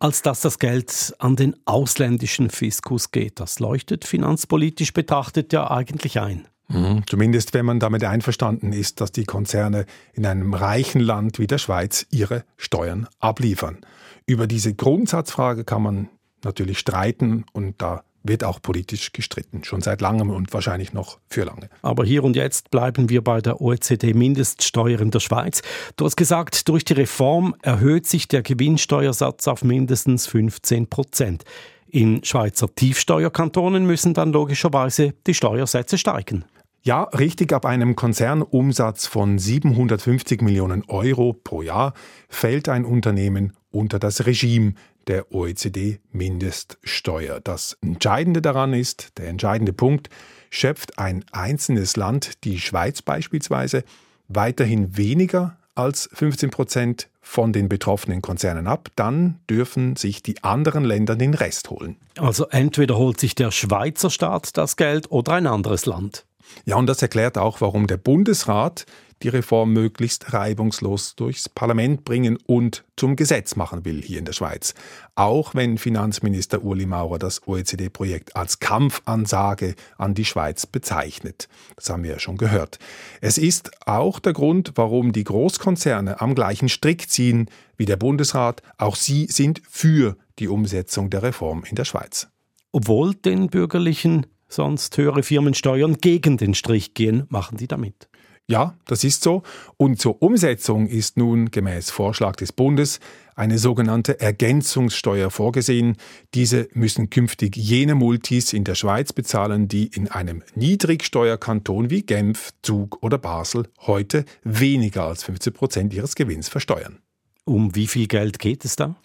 als 0.00 0.22
dass 0.22 0.40
das 0.40 0.58
Geld 0.58 1.14
an 1.18 1.36
den 1.36 1.54
ausländischen 1.66 2.50
Fiskus 2.50 3.12
geht. 3.12 3.38
Das 3.38 3.60
leuchtet 3.60 4.04
finanzpolitisch 4.04 4.92
betrachtet 4.92 5.52
ja 5.52 5.70
eigentlich 5.70 6.18
ein. 6.18 6.48
Mhm. 6.68 7.02
Zumindest 7.06 7.54
wenn 7.54 7.66
man 7.66 7.78
damit 7.78 8.02
einverstanden 8.04 8.72
ist, 8.72 9.00
dass 9.00 9.12
die 9.12 9.24
Konzerne 9.24 9.86
in 10.12 10.24
einem 10.26 10.54
reichen 10.54 11.00
Land 11.00 11.38
wie 11.38 11.46
der 11.46 11.58
Schweiz 11.58 12.06
ihre 12.10 12.44
Steuern 12.56 13.08
abliefern. 13.18 13.78
Über 14.26 14.46
diese 14.46 14.74
Grundsatzfrage 14.74 15.64
kann 15.64 15.82
man 15.82 16.08
natürlich 16.42 16.78
streiten 16.78 17.44
und 17.52 17.82
da 17.82 18.02
wird 18.22 18.44
auch 18.44 18.60
politisch 18.60 19.12
gestritten, 19.12 19.64
schon 19.64 19.80
seit 19.80 20.00
langem 20.00 20.30
und 20.30 20.52
wahrscheinlich 20.52 20.92
noch 20.92 21.18
für 21.28 21.44
lange. 21.44 21.70
Aber 21.82 22.04
hier 22.04 22.24
und 22.24 22.36
jetzt 22.36 22.70
bleiben 22.70 23.08
wir 23.08 23.22
bei 23.22 23.40
der 23.40 23.60
OECD-Mindeststeuer 23.60 25.00
in 25.00 25.10
der 25.10 25.20
Schweiz. 25.20 25.62
Du 25.96 26.04
hast 26.04 26.16
gesagt, 26.16 26.68
durch 26.68 26.84
die 26.84 26.94
Reform 26.94 27.54
erhöht 27.62 28.06
sich 28.06 28.28
der 28.28 28.42
Gewinnsteuersatz 28.42 29.48
auf 29.48 29.64
mindestens 29.64 30.26
15 30.26 30.88
Prozent. 30.88 31.44
In 31.88 32.22
Schweizer 32.22 32.72
Tiefsteuerkantonen 32.72 33.84
müssen 33.84 34.14
dann 34.14 34.32
logischerweise 34.32 35.14
die 35.26 35.34
Steuersätze 35.34 35.98
steigen. 35.98 36.44
Ja, 36.82 37.02
richtig, 37.02 37.52
ab 37.52 37.66
einem 37.66 37.94
Konzernumsatz 37.94 39.06
von 39.06 39.38
750 39.38 40.40
Millionen 40.40 40.82
Euro 40.88 41.34
pro 41.34 41.60
Jahr 41.60 41.92
fällt 42.30 42.70
ein 42.70 42.86
Unternehmen 42.86 43.52
unter 43.70 43.98
das 43.98 44.24
Regime 44.24 44.74
der 45.10 45.34
OECD-Mindeststeuer. 45.34 47.40
Das 47.40 47.76
Entscheidende 47.82 48.40
daran 48.40 48.72
ist, 48.72 49.18
der 49.18 49.28
entscheidende 49.28 49.72
Punkt, 49.72 50.08
schöpft 50.50 50.98
ein 50.98 51.24
einzelnes 51.32 51.96
Land, 51.96 52.44
die 52.44 52.60
Schweiz 52.60 53.02
beispielsweise, 53.02 53.82
weiterhin 54.28 54.96
weniger 54.96 55.56
als 55.74 56.08
15 56.12 56.50
Prozent 56.50 57.08
von 57.20 57.52
den 57.52 57.68
betroffenen 57.68 58.22
Konzernen 58.22 58.68
ab, 58.68 58.88
dann 58.94 59.40
dürfen 59.50 59.96
sich 59.96 60.22
die 60.22 60.44
anderen 60.44 60.84
Länder 60.84 61.16
den 61.16 61.34
Rest 61.34 61.70
holen. 61.70 61.96
Also 62.16 62.46
entweder 62.46 62.96
holt 62.96 63.18
sich 63.18 63.34
der 63.34 63.50
Schweizer 63.50 64.10
Staat 64.10 64.56
das 64.56 64.76
Geld 64.76 65.10
oder 65.10 65.32
ein 65.32 65.48
anderes 65.48 65.86
Land. 65.86 66.24
Ja, 66.64 66.76
und 66.76 66.86
das 66.86 67.02
erklärt 67.02 67.36
auch, 67.36 67.60
warum 67.60 67.86
der 67.86 67.96
Bundesrat 67.96 68.86
die 69.22 69.28
Reform 69.28 69.72
möglichst 69.72 70.32
reibungslos 70.32 71.14
durchs 71.14 71.48
Parlament 71.48 72.04
bringen 72.04 72.38
und 72.46 72.84
zum 72.96 73.16
Gesetz 73.16 73.56
machen 73.56 73.84
will 73.84 74.02
hier 74.02 74.18
in 74.18 74.24
der 74.24 74.32
Schweiz. 74.32 74.74
Auch 75.14 75.54
wenn 75.54 75.78
Finanzminister 75.78 76.64
Uli 76.64 76.86
Maurer 76.86 77.18
das 77.18 77.46
OECD-Projekt 77.46 78.36
als 78.36 78.60
Kampfansage 78.60 79.74
an 79.98 80.14
die 80.14 80.24
Schweiz 80.24 80.66
bezeichnet. 80.66 81.48
Das 81.76 81.90
haben 81.90 82.02
wir 82.02 82.12
ja 82.12 82.18
schon 82.18 82.36
gehört. 82.36 82.78
Es 83.20 83.38
ist 83.38 83.70
auch 83.86 84.20
der 84.20 84.32
Grund, 84.32 84.72
warum 84.74 85.12
die 85.12 85.24
Großkonzerne 85.24 86.20
am 86.20 86.34
gleichen 86.34 86.68
Strick 86.68 87.10
ziehen 87.10 87.50
wie 87.76 87.86
der 87.86 87.96
Bundesrat. 87.96 88.62
Auch 88.78 88.96
sie 88.96 89.26
sind 89.26 89.62
für 89.68 90.16
die 90.38 90.48
Umsetzung 90.48 91.10
der 91.10 91.22
Reform 91.22 91.64
in 91.68 91.76
der 91.76 91.84
Schweiz. 91.84 92.28
Obwohl 92.72 93.14
den 93.14 93.48
bürgerlichen 93.48 94.26
sonst 94.48 94.96
höhere 94.98 95.22
Firmensteuern 95.22 95.98
gegen 95.98 96.36
den 96.36 96.54
Strich 96.54 96.94
gehen, 96.94 97.24
machen 97.28 97.56
die 97.56 97.68
damit. 97.68 98.09
Ja, 98.50 98.74
das 98.86 99.04
ist 99.04 99.22
so. 99.22 99.44
Und 99.76 100.00
zur 100.00 100.20
Umsetzung 100.22 100.88
ist 100.88 101.16
nun 101.16 101.52
gemäß 101.52 101.92
Vorschlag 101.92 102.34
des 102.34 102.50
Bundes 102.50 102.98
eine 103.36 103.58
sogenannte 103.58 104.20
Ergänzungssteuer 104.20 105.30
vorgesehen. 105.30 105.96
Diese 106.34 106.68
müssen 106.72 107.10
künftig 107.10 107.54
jene 107.54 107.94
Multis 107.94 108.52
in 108.52 108.64
der 108.64 108.74
Schweiz 108.74 109.12
bezahlen, 109.12 109.68
die 109.68 109.86
in 109.86 110.08
einem 110.08 110.42
Niedrigsteuerkanton 110.56 111.90
wie 111.90 112.02
Genf, 112.02 112.50
Zug 112.60 113.00
oder 113.04 113.18
Basel 113.18 113.68
heute 113.82 114.24
weniger 114.42 115.04
als 115.04 115.22
15 115.22 115.52
Prozent 115.52 115.94
ihres 115.94 116.16
Gewinns 116.16 116.48
versteuern. 116.48 116.98
Um 117.44 117.76
wie 117.76 117.86
viel 117.86 118.08
Geld 118.08 118.40
geht 118.40 118.64
es 118.64 118.74
da? 118.74 118.96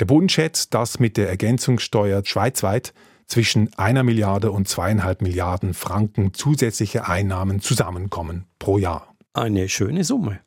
Der 0.00 0.06
Bund 0.06 0.32
schätzt, 0.32 0.74
dass 0.74 0.98
mit 0.98 1.16
der 1.16 1.28
Ergänzungssteuer 1.28 2.22
schweizweit 2.24 2.92
zwischen 3.28 3.70
einer 3.76 4.02
Milliarde 4.02 4.50
und 4.50 4.68
zweieinhalb 4.68 5.22
Milliarden 5.22 5.74
Franken 5.74 6.34
zusätzliche 6.34 7.06
Einnahmen 7.06 7.60
zusammenkommen 7.60 8.46
pro 8.58 8.78
Jahr. 8.78 9.14
Eine 9.34 9.68
schöne 9.68 10.02
Summe. 10.02 10.40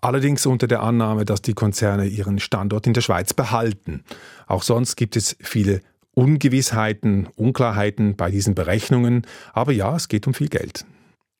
Allerdings 0.00 0.46
unter 0.46 0.68
der 0.68 0.82
Annahme, 0.82 1.24
dass 1.24 1.42
die 1.42 1.54
Konzerne 1.54 2.06
ihren 2.06 2.38
Standort 2.38 2.86
in 2.86 2.92
der 2.92 3.00
Schweiz 3.00 3.32
behalten. 3.34 4.04
Auch 4.46 4.62
sonst 4.62 4.96
gibt 4.96 5.16
es 5.16 5.36
viele 5.40 5.80
Ungewissheiten, 6.14 7.28
Unklarheiten 7.36 8.16
bei 8.16 8.30
diesen 8.30 8.54
Berechnungen. 8.54 9.26
Aber 9.52 9.72
ja, 9.72 9.96
es 9.96 10.08
geht 10.08 10.26
um 10.26 10.34
viel 10.34 10.48
Geld. 10.48 10.84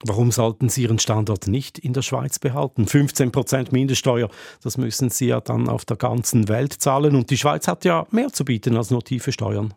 Warum 0.04 0.30
sollten 0.30 0.68
Sie 0.68 0.82
Ihren 0.82 1.00
Standort 1.00 1.49
nicht 1.49 1.78
in 1.78 1.92
der 1.92 2.02
Schweiz 2.02 2.38
behalten? 2.38 2.87
15 2.87 3.32
Prozent 3.32 3.73
Mindeststeuer, 3.73 4.28
das 4.62 4.78
müssen 4.78 5.11
Sie 5.11 5.26
ja 5.26 5.40
dann 5.40 5.68
auf 5.68 5.85
der 5.85 5.97
ganzen 5.97 6.49
Welt 6.49 6.73
zahlen. 6.73 7.16
Und 7.16 7.30
die 7.30 7.37
Schweiz 7.37 7.66
hat 7.66 7.85
ja 7.85 8.06
mehr 8.12 8.32
zu 8.32 8.44
bieten 8.44 8.76
als 8.76 8.90
nur 8.90 9.02
tiefe 9.02 9.32
Steuern. 9.32 9.75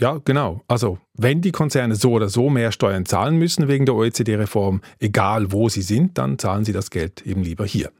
Ja, 0.00 0.20
genau. 0.24 0.62
Also 0.68 0.98
wenn 1.14 1.40
die 1.40 1.52
Konzerne 1.52 1.94
so 1.94 2.12
oder 2.12 2.28
so 2.28 2.50
mehr 2.50 2.72
Steuern 2.72 3.06
zahlen 3.06 3.36
müssen 3.36 3.68
wegen 3.68 3.86
der 3.86 3.94
OECD-Reform, 3.94 4.80
egal 4.98 5.52
wo 5.52 5.68
sie 5.68 5.82
sind, 5.82 6.18
dann 6.18 6.38
zahlen 6.38 6.64
sie 6.64 6.72
das 6.72 6.90
Geld 6.90 7.22
eben 7.26 7.42
lieber 7.42 7.64
hier. 7.64 7.90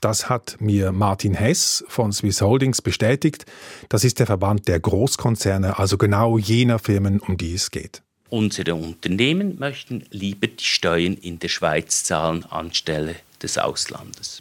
Das 0.00 0.30
hat 0.30 0.56
mir 0.60 0.92
Martin 0.92 1.34
Hess 1.34 1.84
von 1.88 2.12
Swiss 2.12 2.40
Holdings 2.40 2.80
bestätigt. 2.80 3.44
Das 3.90 4.02
ist 4.02 4.18
der 4.18 4.26
Verband 4.26 4.66
der 4.66 4.80
Großkonzerne, 4.80 5.78
also 5.78 5.98
genau 5.98 6.38
jener 6.38 6.78
Firmen, 6.78 7.20
um 7.20 7.36
die 7.36 7.54
es 7.54 7.70
geht. 7.70 8.02
Unsere 8.30 8.74
Unternehmen 8.74 9.58
möchten 9.58 10.04
lieber 10.10 10.46
die 10.46 10.64
Steuern 10.64 11.14
in 11.14 11.38
der 11.38 11.48
Schweiz 11.48 12.04
zahlen 12.04 12.44
anstelle 12.44 13.16
des 13.42 13.58
Auslandes. 13.58 14.40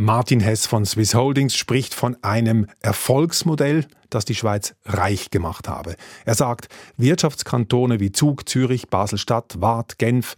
Martin 0.00 0.40
Hess 0.40 0.64
von 0.64 0.86
Swiss 0.86 1.14
Holdings 1.14 1.54
spricht 1.54 1.92
von 1.92 2.16
einem 2.22 2.66
Erfolgsmodell, 2.80 3.84
das 4.08 4.24
die 4.24 4.34
Schweiz 4.34 4.74
reich 4.86 5.30
gemacht 5.30 5.68
habe. 5.68 5.94
Er 6.24 6.34
sagt, 6.34 6.68
Wirtschaftskantone 6.96 8.00
wie 8.00 8.10
Zug, 8.10 8.48
Zürich, 8.48 8.88
Basel-Stadt, 8.88 9.60
Waadt, 9.60 9.98
Genf 9.98 10.36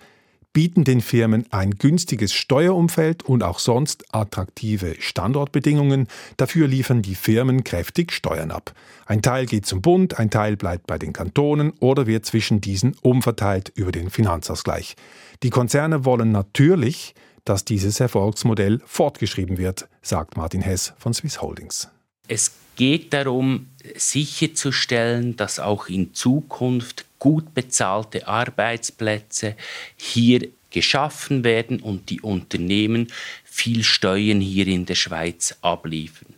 bieten 0.52 0.82
den 0.82 1.00
Firmen 1.00 1.46
ein 1.52 1.78
günstiges 1.78 2.34
Steuerumfeld 2.34 3.22
und 3.22 3.44
auch 3.44 3.60
sonst 3.60 4.12
attraktive 4.12 4.96
Standortbedingungen. 4.98 6.08
Dafür 6.38 6.66
liefern 6.66 7.00
die 7.00 7.14
Firmen 7.14 7.62
kräftig 7.62 8.10
Steuern 8.10 8.50
ab. 8.50 8.74
Ein 9.06 9.22
Teil 9.22 9.46
geht 9.46 9.64
zum 9.64 9.80
Bund, 9.80 10.18
ein 10.18 10.30
Teil 10.30 10.56
bleibt 10.56 10.88
bei 10.88 10.98
den 10.98 11.12
Kantonen 11.12 11.72
oder 11.78 12.08
wird 12.08 12.26
zwischen 12.26 12.60
diesen 12.60 12.96
umverteilt 13.00 13.70
über 13.76 13.92
den 13.92 14.10
Finanzausgleich. 14.10 14.96
Die 15.44 15.50
Konzerne 15.50 16.04
wollen 16.04 16.32
natürlich 16.32 17.14
dass 17.44 17.64
dieses 17.64 18.00
Erfolgsmodell 18.00 18.80
fortgeschrieben 18.86 19.58
wird, 19.58 19.88
sagt 20.00 20.36
Martin 20.36 20.62
Hess 20.62 20.92
von 20.98 21.12
Swiss 21.12 21.40
Holdings. 21.40 21.88
Es 22.28 22.52
geht 22.76 23.12
darum, 23.12 23.68
sicherzustellen, 23.96 25.36
dass 25.36 25.58
auch 25.58 25.88
in 25.88 26.14
Zukunft 26.14 27.04
gut 27.18 27.54
bezahlte 27.54 28.26
Arbeitsplätze 28.26 29.56
hier 29.96 30.48
geschaffen 30.70 31.44
werden 31.44 31.80
und 31.80 32.10
die 32.10 32.20
Unternehmen 32.20 33.08
viel 33.44 33.84
Steuern 33.84 34.40
hier 34.40 34.66
in 34.66 34.86
der 34.86 34.94
Schweiz 34.94 35.56
abliefern. 35.60 36.34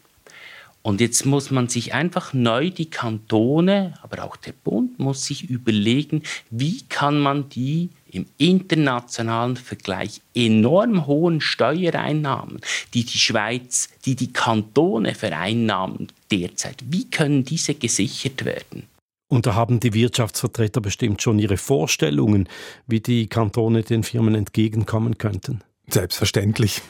Und 0.82 1.00
jetzt 1.00 1.24
muss 1.24 1.50
man 1.50 1.68
sich 1.68 1.94
einfach 1.94 2.34
neu, 2.34 2.68
die 2.68 2.90
Kantone, 2.90 3.94
aber 4.02 4.22
auch 4.24 4.36
der 4.36 4.52
Bund 4.52 4.98
muss 4.98 5.24
sich 5.24 5.48
überlegen, 5.48 6.22
wie 6.50 6.82
kann 6.82 7.18
man 7.18 7.48
die 7.48 7.88
im 8.14 8.26
internationalen 8.38 9.56
Vergleich 9.56 10.20
enorm 10.34 11.06
hohen 11.06 11.40
Steuereinnahmen, 11.40 12.60
die 12.94 13.04
die 13.04 13.18
Schweiz, 13.18 13.88
die 14.04 14.14
die 14.14 14.32
Kantone 14.32 15.14
vereinnahmen 15.14 16.08
derzeit, 16.30 16.82
wie 16.88 17.10
können 17.10 17.44
diese 17.44 17.74
gesichert 17.74 18.44
werden? 18.44 18.84
Und 19.28 19.46
da 19.46 19.54
haben 19.54 19.80
die 19.80 19.94
Wirtschaftsvertreter 19.94 20.80
bestimmt 20.80 21.22
schon 21.22 21.38
ihre 21.38 21.56
Vorstellungen, 21.56 22.48
wie 22.86 23.00
die 23.00 23.26
Kantone 23.26 23.82
den 23.82 24.04
Firmen 24.04 24.34
entgegenkommen 24.34 25.18
könnten. 25.18 25.62
Selbstverständlich. 25.88 26.80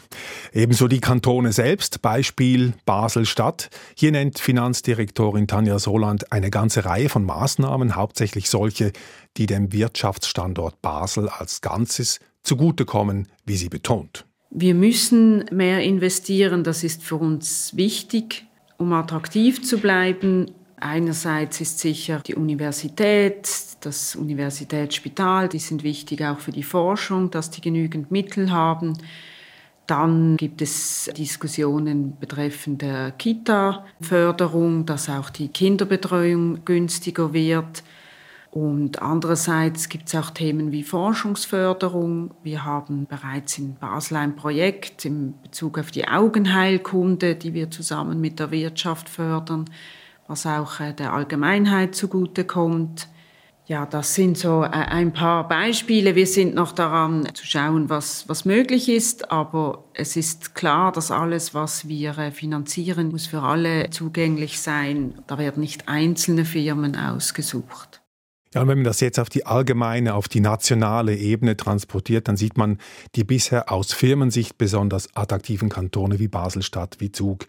Ebenso 0.53 0.87
die 0.87 1.01
Kantone 1.01 1.53
selbst, 1.53 2.01
Beispiel 2.01 2.75
Basel-Stadt. 2.85 3.69
Hier 3.97 4.13
nennt 4.13 4.39
Finanzdirektorin 4.39 5.49
Tanja 5.49 5.81
Soland 5.81 6.31
eine 6.31 6.51
ganze 6.51 6.85
Reihe 6.85 7.09
von 7.09 7.25
Maßnahmen, 7.25 7.97
hauptsächlich 7.97 8.49
solche, 8.49 8.93
die 9.37 9.47
dem 9.47 9.73
Wirtschaftsstandort 9.73 10.81
Basel 10.83 11.29
als 11.29 11.61
Ganzes 11.61 12.21
zugutekommen, 12.43 13.29
wie 13.45 13.57
sie 13.57 13.69
betont. 13.69 14.25
Wir 14.51 14.75
müssen 14.75 15.45
mehr 15.51 15.83
investieren, 15.83 16.63
das 16.63 16.85
ist 16.85 17.03
für 17.03 17.17
uns 17.17 17.77
wichtig, 17.77 18.47
um 18.79 18.93
attraktiv 18.93 19.63
zu 19.63 19.79
bleiben 19.79 20.47
Einerseits 20.85 21.63
ist 21.63 21.79
sicher 21.79 22.21
die 22.27 22.35
Universität, 22.35 23.49
das 23.81 24.17
Universitätsspital, 24.17 25.49
die 25.49 25.59
sind 25.59 25.83
wichtig 25.83 26.23
auch 26.23 26.41
für 26.41 26.51
die 26.51 26.63
Forschung, 26.63 27.31
dass 27.31 27.51
die 27.51 27.63
genügend 27.63 28.11
Mittel 28.11 28.51
haben. 28.51 28.93
Dann 29.87 30.37
gibt 30.37 30.61
es 30.61 31.11
Diskussionen 31.17 32.19
betreffend 32.19 32.83
der 32.83 33.13
Kita-Förderung, 33.13 34.85
dass 34.85 35.09
auch 35.09 35.31
die 35.31 35.49
Kinderbetreuung 35.49 36.67
günstiger 36.67 37.33
wird. 37.33 37.83
Und 38.55 39.03
andererseits 39.03 39.89
gibt 39.89 40.07
es 40.07 40.15
auch 40.15 40.31
Themen 40.31 40.71
wie 40.71 40.85
Forschungsförderung. 40.85 42.31
Wir 42.45 42.65
haben 42.65 43.07
bereits 43.07 43.59
in 43.59 43.75
Basel 43.75 44.17
ein 44.17 44.37
Projekt 44.37 45.05
in 45.05 45.35
Bezug 45.43 45.77
auf 45.79 45.91
die 45.91 46.07
Augenheilkunde, 46.07 47.35
die 47.35 47.53
wir 47.53 47.71
zusammen 47.73 48.21
mit 48.21 48.39
der 48.39 48.53
Wirtschaft 48.53 49.09
fördern 49.09 49.65
was 50.27 50.47
auch 50.47 50.81
äh, 50.81 50.93
der 50.93 51.13
Allgemeinheit 51.13 51.95
zugutekommt. 51.95 53.09
Ja, 53.67 53.87
das 53.87 54.15
sind 54.15 54.37
so 54.37 54.63
äh, 54.63 54.69
ein 54.69 55.13
paar 55.13 55.49
Beispiele. 55.49 56.15
Wir 56.15 56.27
sind 56.27 56.55
noch 56.55 56.73
daran 56.73 57.29
zu 57.35 57.47
schauen, 57.47 57.89
was, 57.89 58.29
was 58.29 58.45
möglich 58.45 58.89
ist, 58.89 59.31
aber 59.31 59.85
es 59.95 60.17
ist 60.17 60.55
klar, 60.55 60.93
dass 60.93 61.11
alles, 61.11 61.55
was 61.55 61.89
wir 61.89 62.17
äh, 62.19 62.31
finanzieren, 62.31 63.11
muss 63.11 63.27
für 63.27 63.43
alle 63.43 63.91
zugänglich 63.91 64.61
sein. 64.61 65.15
Da 65.27 65.39
werden 65.39 65.61
nicht 65.61 65.89
einzelne 65.89 66.45
Firmen 66.45 66.97
ausgesucht. 66.97 68.04
Ja, 68.55 68.63
und 68.63 68.69
wenn 68.69 68.79
man 68.79 68.85
das 68.85 69.01
jetzt 69.01 69.19
auf 69.19 69.29
die 69.29 69.47
allgemeine, 69.47 70.15
auf 70.15 70.29
die 70.29 70.41
nationale 70.41 71.17
Ebene 71.17 71.57
transportiert, 71.57 72.29
dann 72.29 72.37
sieht 72.37 72.57
man 72.57 72.79
die 73.17 73.25
bisher 73.25 73.71
aus 73.73 73.93
Firmensicht 73.93 74.57
besonders 74.59 75.09
attraktiven 75.17 75.69
Kantone 75.69 76.21
wie 76.21 76.29
Baselstadt, 76.29 76.97
wie 77.01 77.11
Zug. 77.11 77.47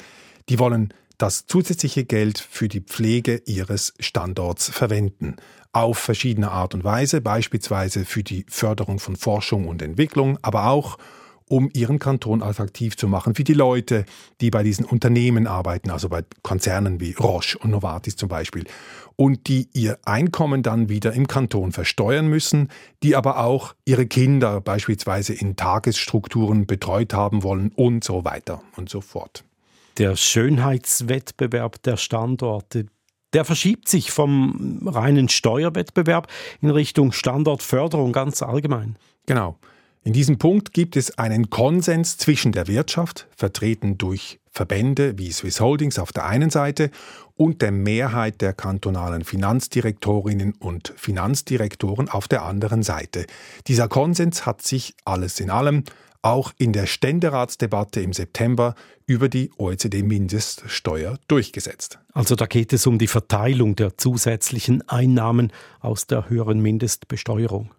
Die 0.49 0.57
wollen 0.57 0.93
das 1.19 1.45
zusätzliche 1.45 2.05
Geld 2.05 2.39
für 2.39 2.67
die 2.67 2.81
Pflege 2.81 3.41
ihres 3.45 3.93
Standorts 3.99 4.69
verwenden. 4.69 5.35
Auf 5.71 5.99
verschiedene 5.99 6.51
Art 6.51 6.73
und 6.73 6.83
Weise, 6.83 7.21
beispielsweise 7.21 8.03
für 8.03 8.23
die 8.23 8.45
Förderung 8.49 8.97
von 8.97 9.15
Forschung 9.15 9.67
und 9.67 9.83
Entwicklung, 9.83 10.39
aber 10.41 10.67
auch 10.69 10.97
um 11.47 11.69
ihren 11.73 11.99
Kanton 11.99 12.41
attraktiv 12.41 12.97
zu 12.97 13.07
machen 13.07 13.35
für 13.35 13.43
die 13.43 13.53
Leute, 13.53 14.05
die 14.41 14.49
bei 14.49 14.63
diesen 14.63 14.85
Unternehmen 14.85 15.47
arbeiten, 15.47 15.91
also 15.91 16.09
bei 16.09 16.23
Konzernen 16.41 16.99
wie 16.99 17.13
Roche 17.13 17.57
und 17.59 17.71
Novartis 17.71 18.15
zum 18.15 18.29
Beispiel, 18.29 18.65
und 19.15 19.47
die 19.47 19.69
ihr 19.73 19.97
Einkommen 20.05 20.63
dann 20.63 20.89
wieder 20.89 21.13
im 21.13 21.27
Kanton 21.27 21.71
versteuern 21.71 22.27
müssen, 22.27 22.69
die 23.03 23.15
aber 23.15 23.39
auch 23.39 23.75
ihre 23.85 24.07
Kinder 24.07 24.59
beispielsweise 24.59 25.33
in 25.33 25.55
Tagesstrukturen 25.55 26.65
betreut 26.65 27.13
haben 27.13 27.43
wollen 27.43 27.71
und 27.75 28.03
so 28.03 28.25
weiter 28.25 28.61
und 28.75 28.89
so 28.89 29.01
fort 29.01 29.43
der 29.97 30.15
Schönheitswettbewerb 30.15 31.81
der 31.83 31.97
Standorte, 31.97 32.87
der 33.33 33.45
verschiebt 33.45 33.87
sich 33.87 34.11
vom 34.11 34.87
reinen 34.87 35.29
Steuerwettbewerb 35.29 36.27
in 36.61 36.69
Richtung 36.69 37.11
Standortförderung 37.11 38.11
ganz 38.11 38.41
allgemein. 38.41 38.95
Genau. 39.25 39.57
In 40.05 40.13
diesem 40.13 40.37
Punkt 40.37 40.71
gibt 40.71 40.97
es 40.97 41.17
einen 41.17 41.49
Konsens 41.49 42.17
zwischen 42.17 42.51
der 42.51 42.67
Wirtschaft, 42.67 43.27
vertreten 43.35 43.97
durch 43.97 44.39
Verbände 44.51 45.17
wie 45.17 45.31
Swiss 45.31 45.59
Holdings 45.59 45.97
auf 45.97 46.13
der 46.13 46.27
einen 46.27 46.51
Seite, 46.51 46.91
und 47.33 47.63
der 47.63 47.71
Mehrheit 47.71 48.39
der 48.39 48.53
kantonalen 48.53 49.23
Finanzdirektorinnen 49.23 50.53
und 50.59 50.93
Finanzdirektoren 50.95 52.07
auf 52.07 52.27
der 52.27 52.45
anderen 52.45 52.83
Seite. 52.83 53.25
Dieser 53.65 53.87
Konsens 53.87 54.45
hat 54.45 54.61
sich 54.61 54.93
alles 55.05 55.39
in 55.39 55.49
allem 55.49 55.83
auch 56.21 56.53
in 56.59 56.71
der 56.71 56.85
Ständeratsdebatte 56.85 57.99
im 58.01 58.13
September 58.13 58.75
über 59.07 59.27
die 59.27 59.49
OECD-Mindeststeuer 59.57 61.17
durchgesetzt. 61.27 61.97
Also 62.13 62.35
da 62.35 62.45
geht 62.45 62.73
es 62.73 62.85
um 62.85 62.99
die 62.99 63.07
Verteilung 63.07 63.75
der 63.75 63.97
zusätzlichen 63.97 64.87
Einnahmen 64.87 65.51
aus 65.79 66.05
der 66.05 66.29
höheren 66.29 66.61
Mindestbesteuerung. 66.61 67.71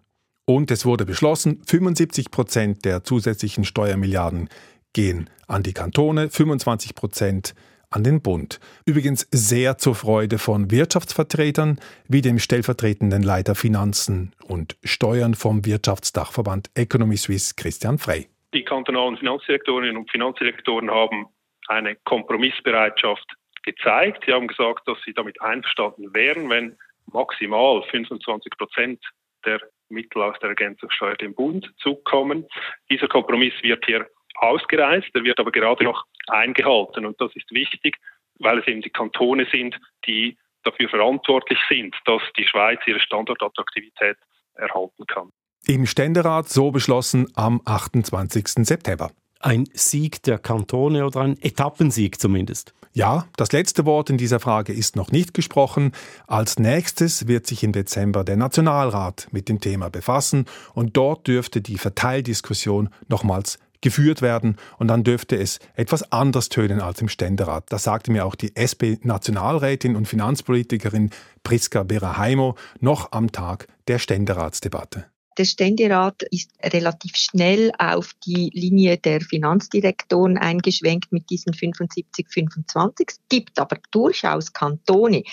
Und 0.49 0.71
es 0.71 0.85
wurde 0.85 1.05
beschlossen, 1.05 1.61
75 1.67 2.31
Prozent 2.31 2.85
der 2.85 3.03
zusätzlichen 3.03 3.65
Steuermilliarden 3.65 4.47
gehen 4.93 5.29
an 5.45 5.61
die 5.61 5.73
Kantone, 5.73 6.29
25 6.29 6.95
Prozent 6.95 7.53
an 7.89 8.05
den 8.05 8.21
Bund. 8.21 8.61
Übrigens 8.85 9.27
sehr 9.31 9.77
zur 9.77 9.93
Freude 9.93 10.37
von 10.37 10.71
Wirtschaftsvertretern 10.71 11.81
wie 12.07 12.21
dem 12.21 12.39
stellvertretenden 12.39 13.23
Leiter 13.23 13.55
Finanzen 13.55 14.33
und 14.47 14.77
Steuern 14.85 15.35
vom 15.35 15.65
Wirtschaftsdachverband 15.65 16.69
Economy 16.75 17.17
Suisse 17.17 17.53
Christian 17.57 17.97
Frey. 17.97 18.27
Die 18.53 18.63
kantonalen 18.63 19.17
Finanzdirektorinnen 19.17 19.97
und 19.97 20.09
Finanzdirektoren 20.09 20.89
haben 20.89 21.25
eine 21.67 21.97
Kompromissbereitschaft 22.05 23.35
gezeigt. 23.63 24.23
Sie 24.25 24.31
haben 24.31 24.47
gesagt, 24.47 24.87
dass 24.87 24.97
sie 25.05 25.13
damit 25.13 25.41
einverstanden 25.41 26.13
wären, 26.13 26.49
wenn 26.49 26.77
maximal 27.11 27.83
25 27.91 28.49
Prozent 28.57 29.03
der 29.45 29.59
Mittel 29.89 30.21
aus 30.21 30.37
der 30.41 30.49
Ergänzungssteuer 30.49 31.15
dem 31.15 31.33
Bund 31.33 31.71
zukommen. 31.77 32.45
Dieser 32.89 33.07
Kompromiss 33.07 33.53
wird 33.61 33.85
hier 33.85 34.07
ausgereist, 34.35 35.07
der 35.15 35.23
wird 35.23 35.39
aber 35.39 35.51
gerade 35.51 35.83
noch 35.83 36.05
eingehalten. 36.27 37.05
Und 37.05 37.19
das 37.19 37.35
ist 37.35 37.51
wichtig, 37.51 37.97
weil 38.39 38.59
es 38.59 38.67
eben 38.67 38.81
die 38.81 38.89
Kantone 38.89 39.47
sind, 39.51 39.79
die 40.05 40.37
dafür 40.63 40.89
verantwortlich 40.89 41.59
sind, 41.69 41.95
dass 42.05 42.21
die 42.37 42.45
Schweiz 42.45 42.79
ihre 42.85 42.99
Standortattraktivität 42.99 44.17
erhalten 44.55 45.05
kann. 45.07 45.29
Im 45.65 45.85
Ständerat 45.85 46.49
so 46.49 46.71
beschlossen 46.71 47.27
am 47.35 47.61
28. 47.65 48.65
September. 48.65 49.11
Ein 49.39 49.65
Sieg 49.73 50.23
der 50.23 50.39
Kantone 50.39 51.05
oder 51.05 51.21
ein 51.21 51.37
Etappensieg 51.41 52.19
zumindest. 52.19 52.73
Ja, 52.93 53.25
das 53.35 53.51
letzte 53.51 53.85
Wort 53.85 54.09
in 54.09 54.17
dieser 54.17 54.39
Frage 54.39 54.73
ist 54.73 54.95
noch 54.95 55.11
nicht 55.11 55.33
gesprochen. 55.33 55.91
Als 56.25 56.57
nächstes 56.57 57.27
wird 57.27 57.45
sich 57.45 57.63
im 57.63 57.71
Dezember 57.71 58.23
der 58.23 58.37
Nationalrat 58.37 59.27
mit 59.31 59.49
dem 59.49 59.59
Thema 59.59 59.89
befassen 59.89 60.45
und 60.73 60.97
dort 60.97 61.27
dürfte 61.27 61.61
die 61.61 61.77
Verteildiskussion 61.77 62.89
nochmals 63.07 63.59
geführt 63.81 64.21
werden 64.21 64.57
und 64.77 64.87
dann 64.87 65.03
dürfte 65.03 65.35
es 65.35 65.59
etwas 65.75 66.11
anders 66.11 66.49
tönen 66.49 66.81
als 66.81 67.01
im 67.01 67.09
Ständerat. 67.09 67.65
Das 67.69 67.83
sagte 67.83 68.11
mir 68.11 68.25
auch 68.25 68.35
die 68.35 68.55
SP-Nationalrätin 68.55 69.95
und 69.95 70.07
Finanzpolitikerin 70.07 71.11
Priska 71.43 71.83
Beraheimo 71.83 72.55
noch 72.79 73.11
am 73.11 73.31
Tag 73.31 73.67
der 73.87 73.99
Ständeratsdebatte. 73.99 75.05
Der 75.37 75.45
Ständerat 75.45 76.23
ist 76.31 76.51
relativ 76.63 77.15
schnell 77.15 77.71
auf 77.77 78.15
die 78.25 78.49
Linie 78.53 78.97
der 78.97 79.21
Finanzdirektoren 79.21 80.37
eingeschwenkt 80.37 81.11
mit 81.11 81.29
diesen 81.29 81.53
75-25. 81.53 83.05
Es 83.07 83.19
gibt 83.29 83.59
aber 83.59 83.77
durchaus 83.91 84.53
Kantone, 84.53 85.23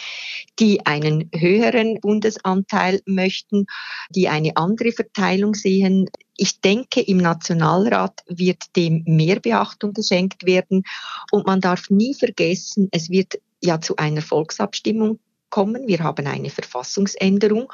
die 0.59 0.85
einen 0.85 1.31
höheren 1.35 2.01
Bundesanteil 2.01 3.01
möchten, 3.07 3.67
die 4.11 4.29
eine 4.29 4.57
andere 4.57 4.93
Verteilung 4.93 5.55
sehen. 5.55 6.11
Ich 6.37 6.61
denke, 6.61 7.01
im 7.01 7.19
Nationalrat 7.19 8.25
wird 8.27 8.77
dem 8.77 9.05
mehr 9.07 9.40
Beachtung 9.40 9.95
geschenkt 9.95 10.45
werden. 10.45 10.83
Und 11.31 11.47
man 11.47 11.62
darf 11.62 11.88
nie 11.88 12.12
vergessen, 12.12 12.88
es 12.93 13.09
wird 13.09 13.40
ja 13.62 13.81
zu 13.81 13.97
einer 13.97 14.21
Volksabstimmung 14.23 15.19
kommen. 15.49 15.87
Wir 15.87 16.01
haben 16.01 16.27
eine 16.27 16.51
Verfassungsänderung. 16.51 17.73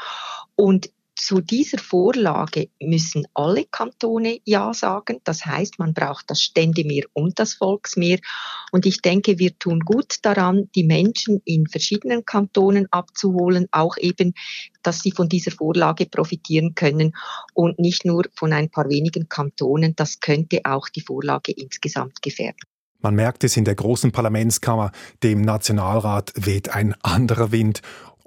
Und 0.55 0.91
zu 1.17 1.41
dieser 1.41 1.79
Vorlage 1.79 2.69
müssen 2.81 3.27
alle 3.35 3.65
Kantone 3.65 4.41
Ja 4.45 4.73
sagen. 4.73 5.19
Das 5.25 5.45
heißt, 5.45 5.79
man 5.79 5.95
braucht 5.95 6.31
das 6.31 6.43
Ständemeer 6.43 7.05
und 7.13 7.39
das 7.39 7.55
Volksmeer. 7.55 8.19
Und 8.73 8.87
ich 8.87 9.03
denke, 9.03 9.39
wir 9.39 9.59
tun 9.59 9.81
gut 9.81 10.17
daran, 10.23 10.71
die 10.75 10.85
Menschen 10.85 11.41
in 11.45 11.67
verschiedenen 11.67 12.25
Kantonen 12.25 12.87
abzuholen, 12.91 13.67
auch 13.71 13.97
eben, 13.99 14.35
dass 14.83 15.01
sie 15.01 15.13
von 15.13 15.29
dieser 15.29 15.51
Vorlage 15.51 16.07
profitieren 16.07 16.75
können 16.75 17.13
und 17.55 17.79
nicht 17.79 18.05
nur 18.05 18.25
von 18.35 18.53
ein 18.53 18.71
paar 18.71 18.89
wenigen 18.89 19.29
Kantonen. 19.29 19.95
Das 19.97 20.21
könnte 20.21 20.61
auch 20.65 20.89
die 20.89 21.03
Vorlage 21.03 21.53
insgesamt 21.53 22.23
gefährden. 22.23 22.61
Man 23.03 23.15
merkt 23.15 23.45
es 23.45 23.57
in 23.57 23.65
der 23.65 23.75
großen 23.75 24.13
Parlamentskammer, 24.13 24.93
dem 25.23 25.41
Nationalrat 25.41 26.33
weht 26.37 26.69
ein 26.69 26.95
anderer 27.03 27.51
Wind 27.51 27.81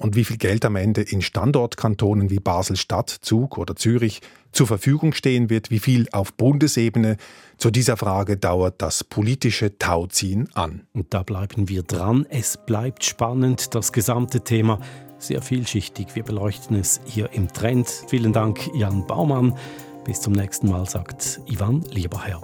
und 0.04 0.18
wie 0.18 0.26
viel 0.26 0.38
Geld 0.38 0.66
am 0.66 0.76
Ende 0.76 1.02
in 1.02 1.22
Standortkantonen 1.22 2.30
wie 2.30 2.40
Basel-Stadt, 2.40 3.10
Zug 3.10 3.58
oder 3.58 3.76
Zürich 3.76 4.22
zur 4.52 4.68
Verfügung 4.68 5.14
stehen 5.14 5.50
wird, 5.50 5.72
wie 5.72 5.80
viel 5.80 6.08
auf 6.12 6.34
Bundesebene. 6.34 7.16
Zu 7.58 7.72
dieser 7.72 7.96
Frage 7.96 8.36
dauert 8.36 8.82
das 8.82 9.06
politische 9.06 9.78
Tauziehen 9.80 10.50
an. 10.54 10.86
Und 10.92 11.14
da 11.14 11.24
bleiben 11.24 11.70
wir 11.70 11.84
dran. 11.84 12.28
Es 12.30 12.58
bleibt 12.66 13.06
spannend, 13.06 13.74
das 13.76 13.94
gesamte 13.94 14.42
Thema. 14.44 14.80
Sehr 15.20 15.42
vielschichtig. 15.42 16.16
Wir 16.16 16.24
beleuchten 16.24 16.76
es 16.76 17.00
hier 17.06 17.32
im 17.32 17.48
Trend. 17.48 17.88
Vielen 18.10 18.34
Dank, 18.34 18.70
Jan 18.76 19.08
Baumann. 19.08 19.58
Bis 20.04 20.20
zum 20.20 20.34
nächsten 20.34 20.70
Mal, 20.70 20.88
sagt 20.88 21.40
Ivan 21.48 21.82
Lieberherr. 21.92 22.42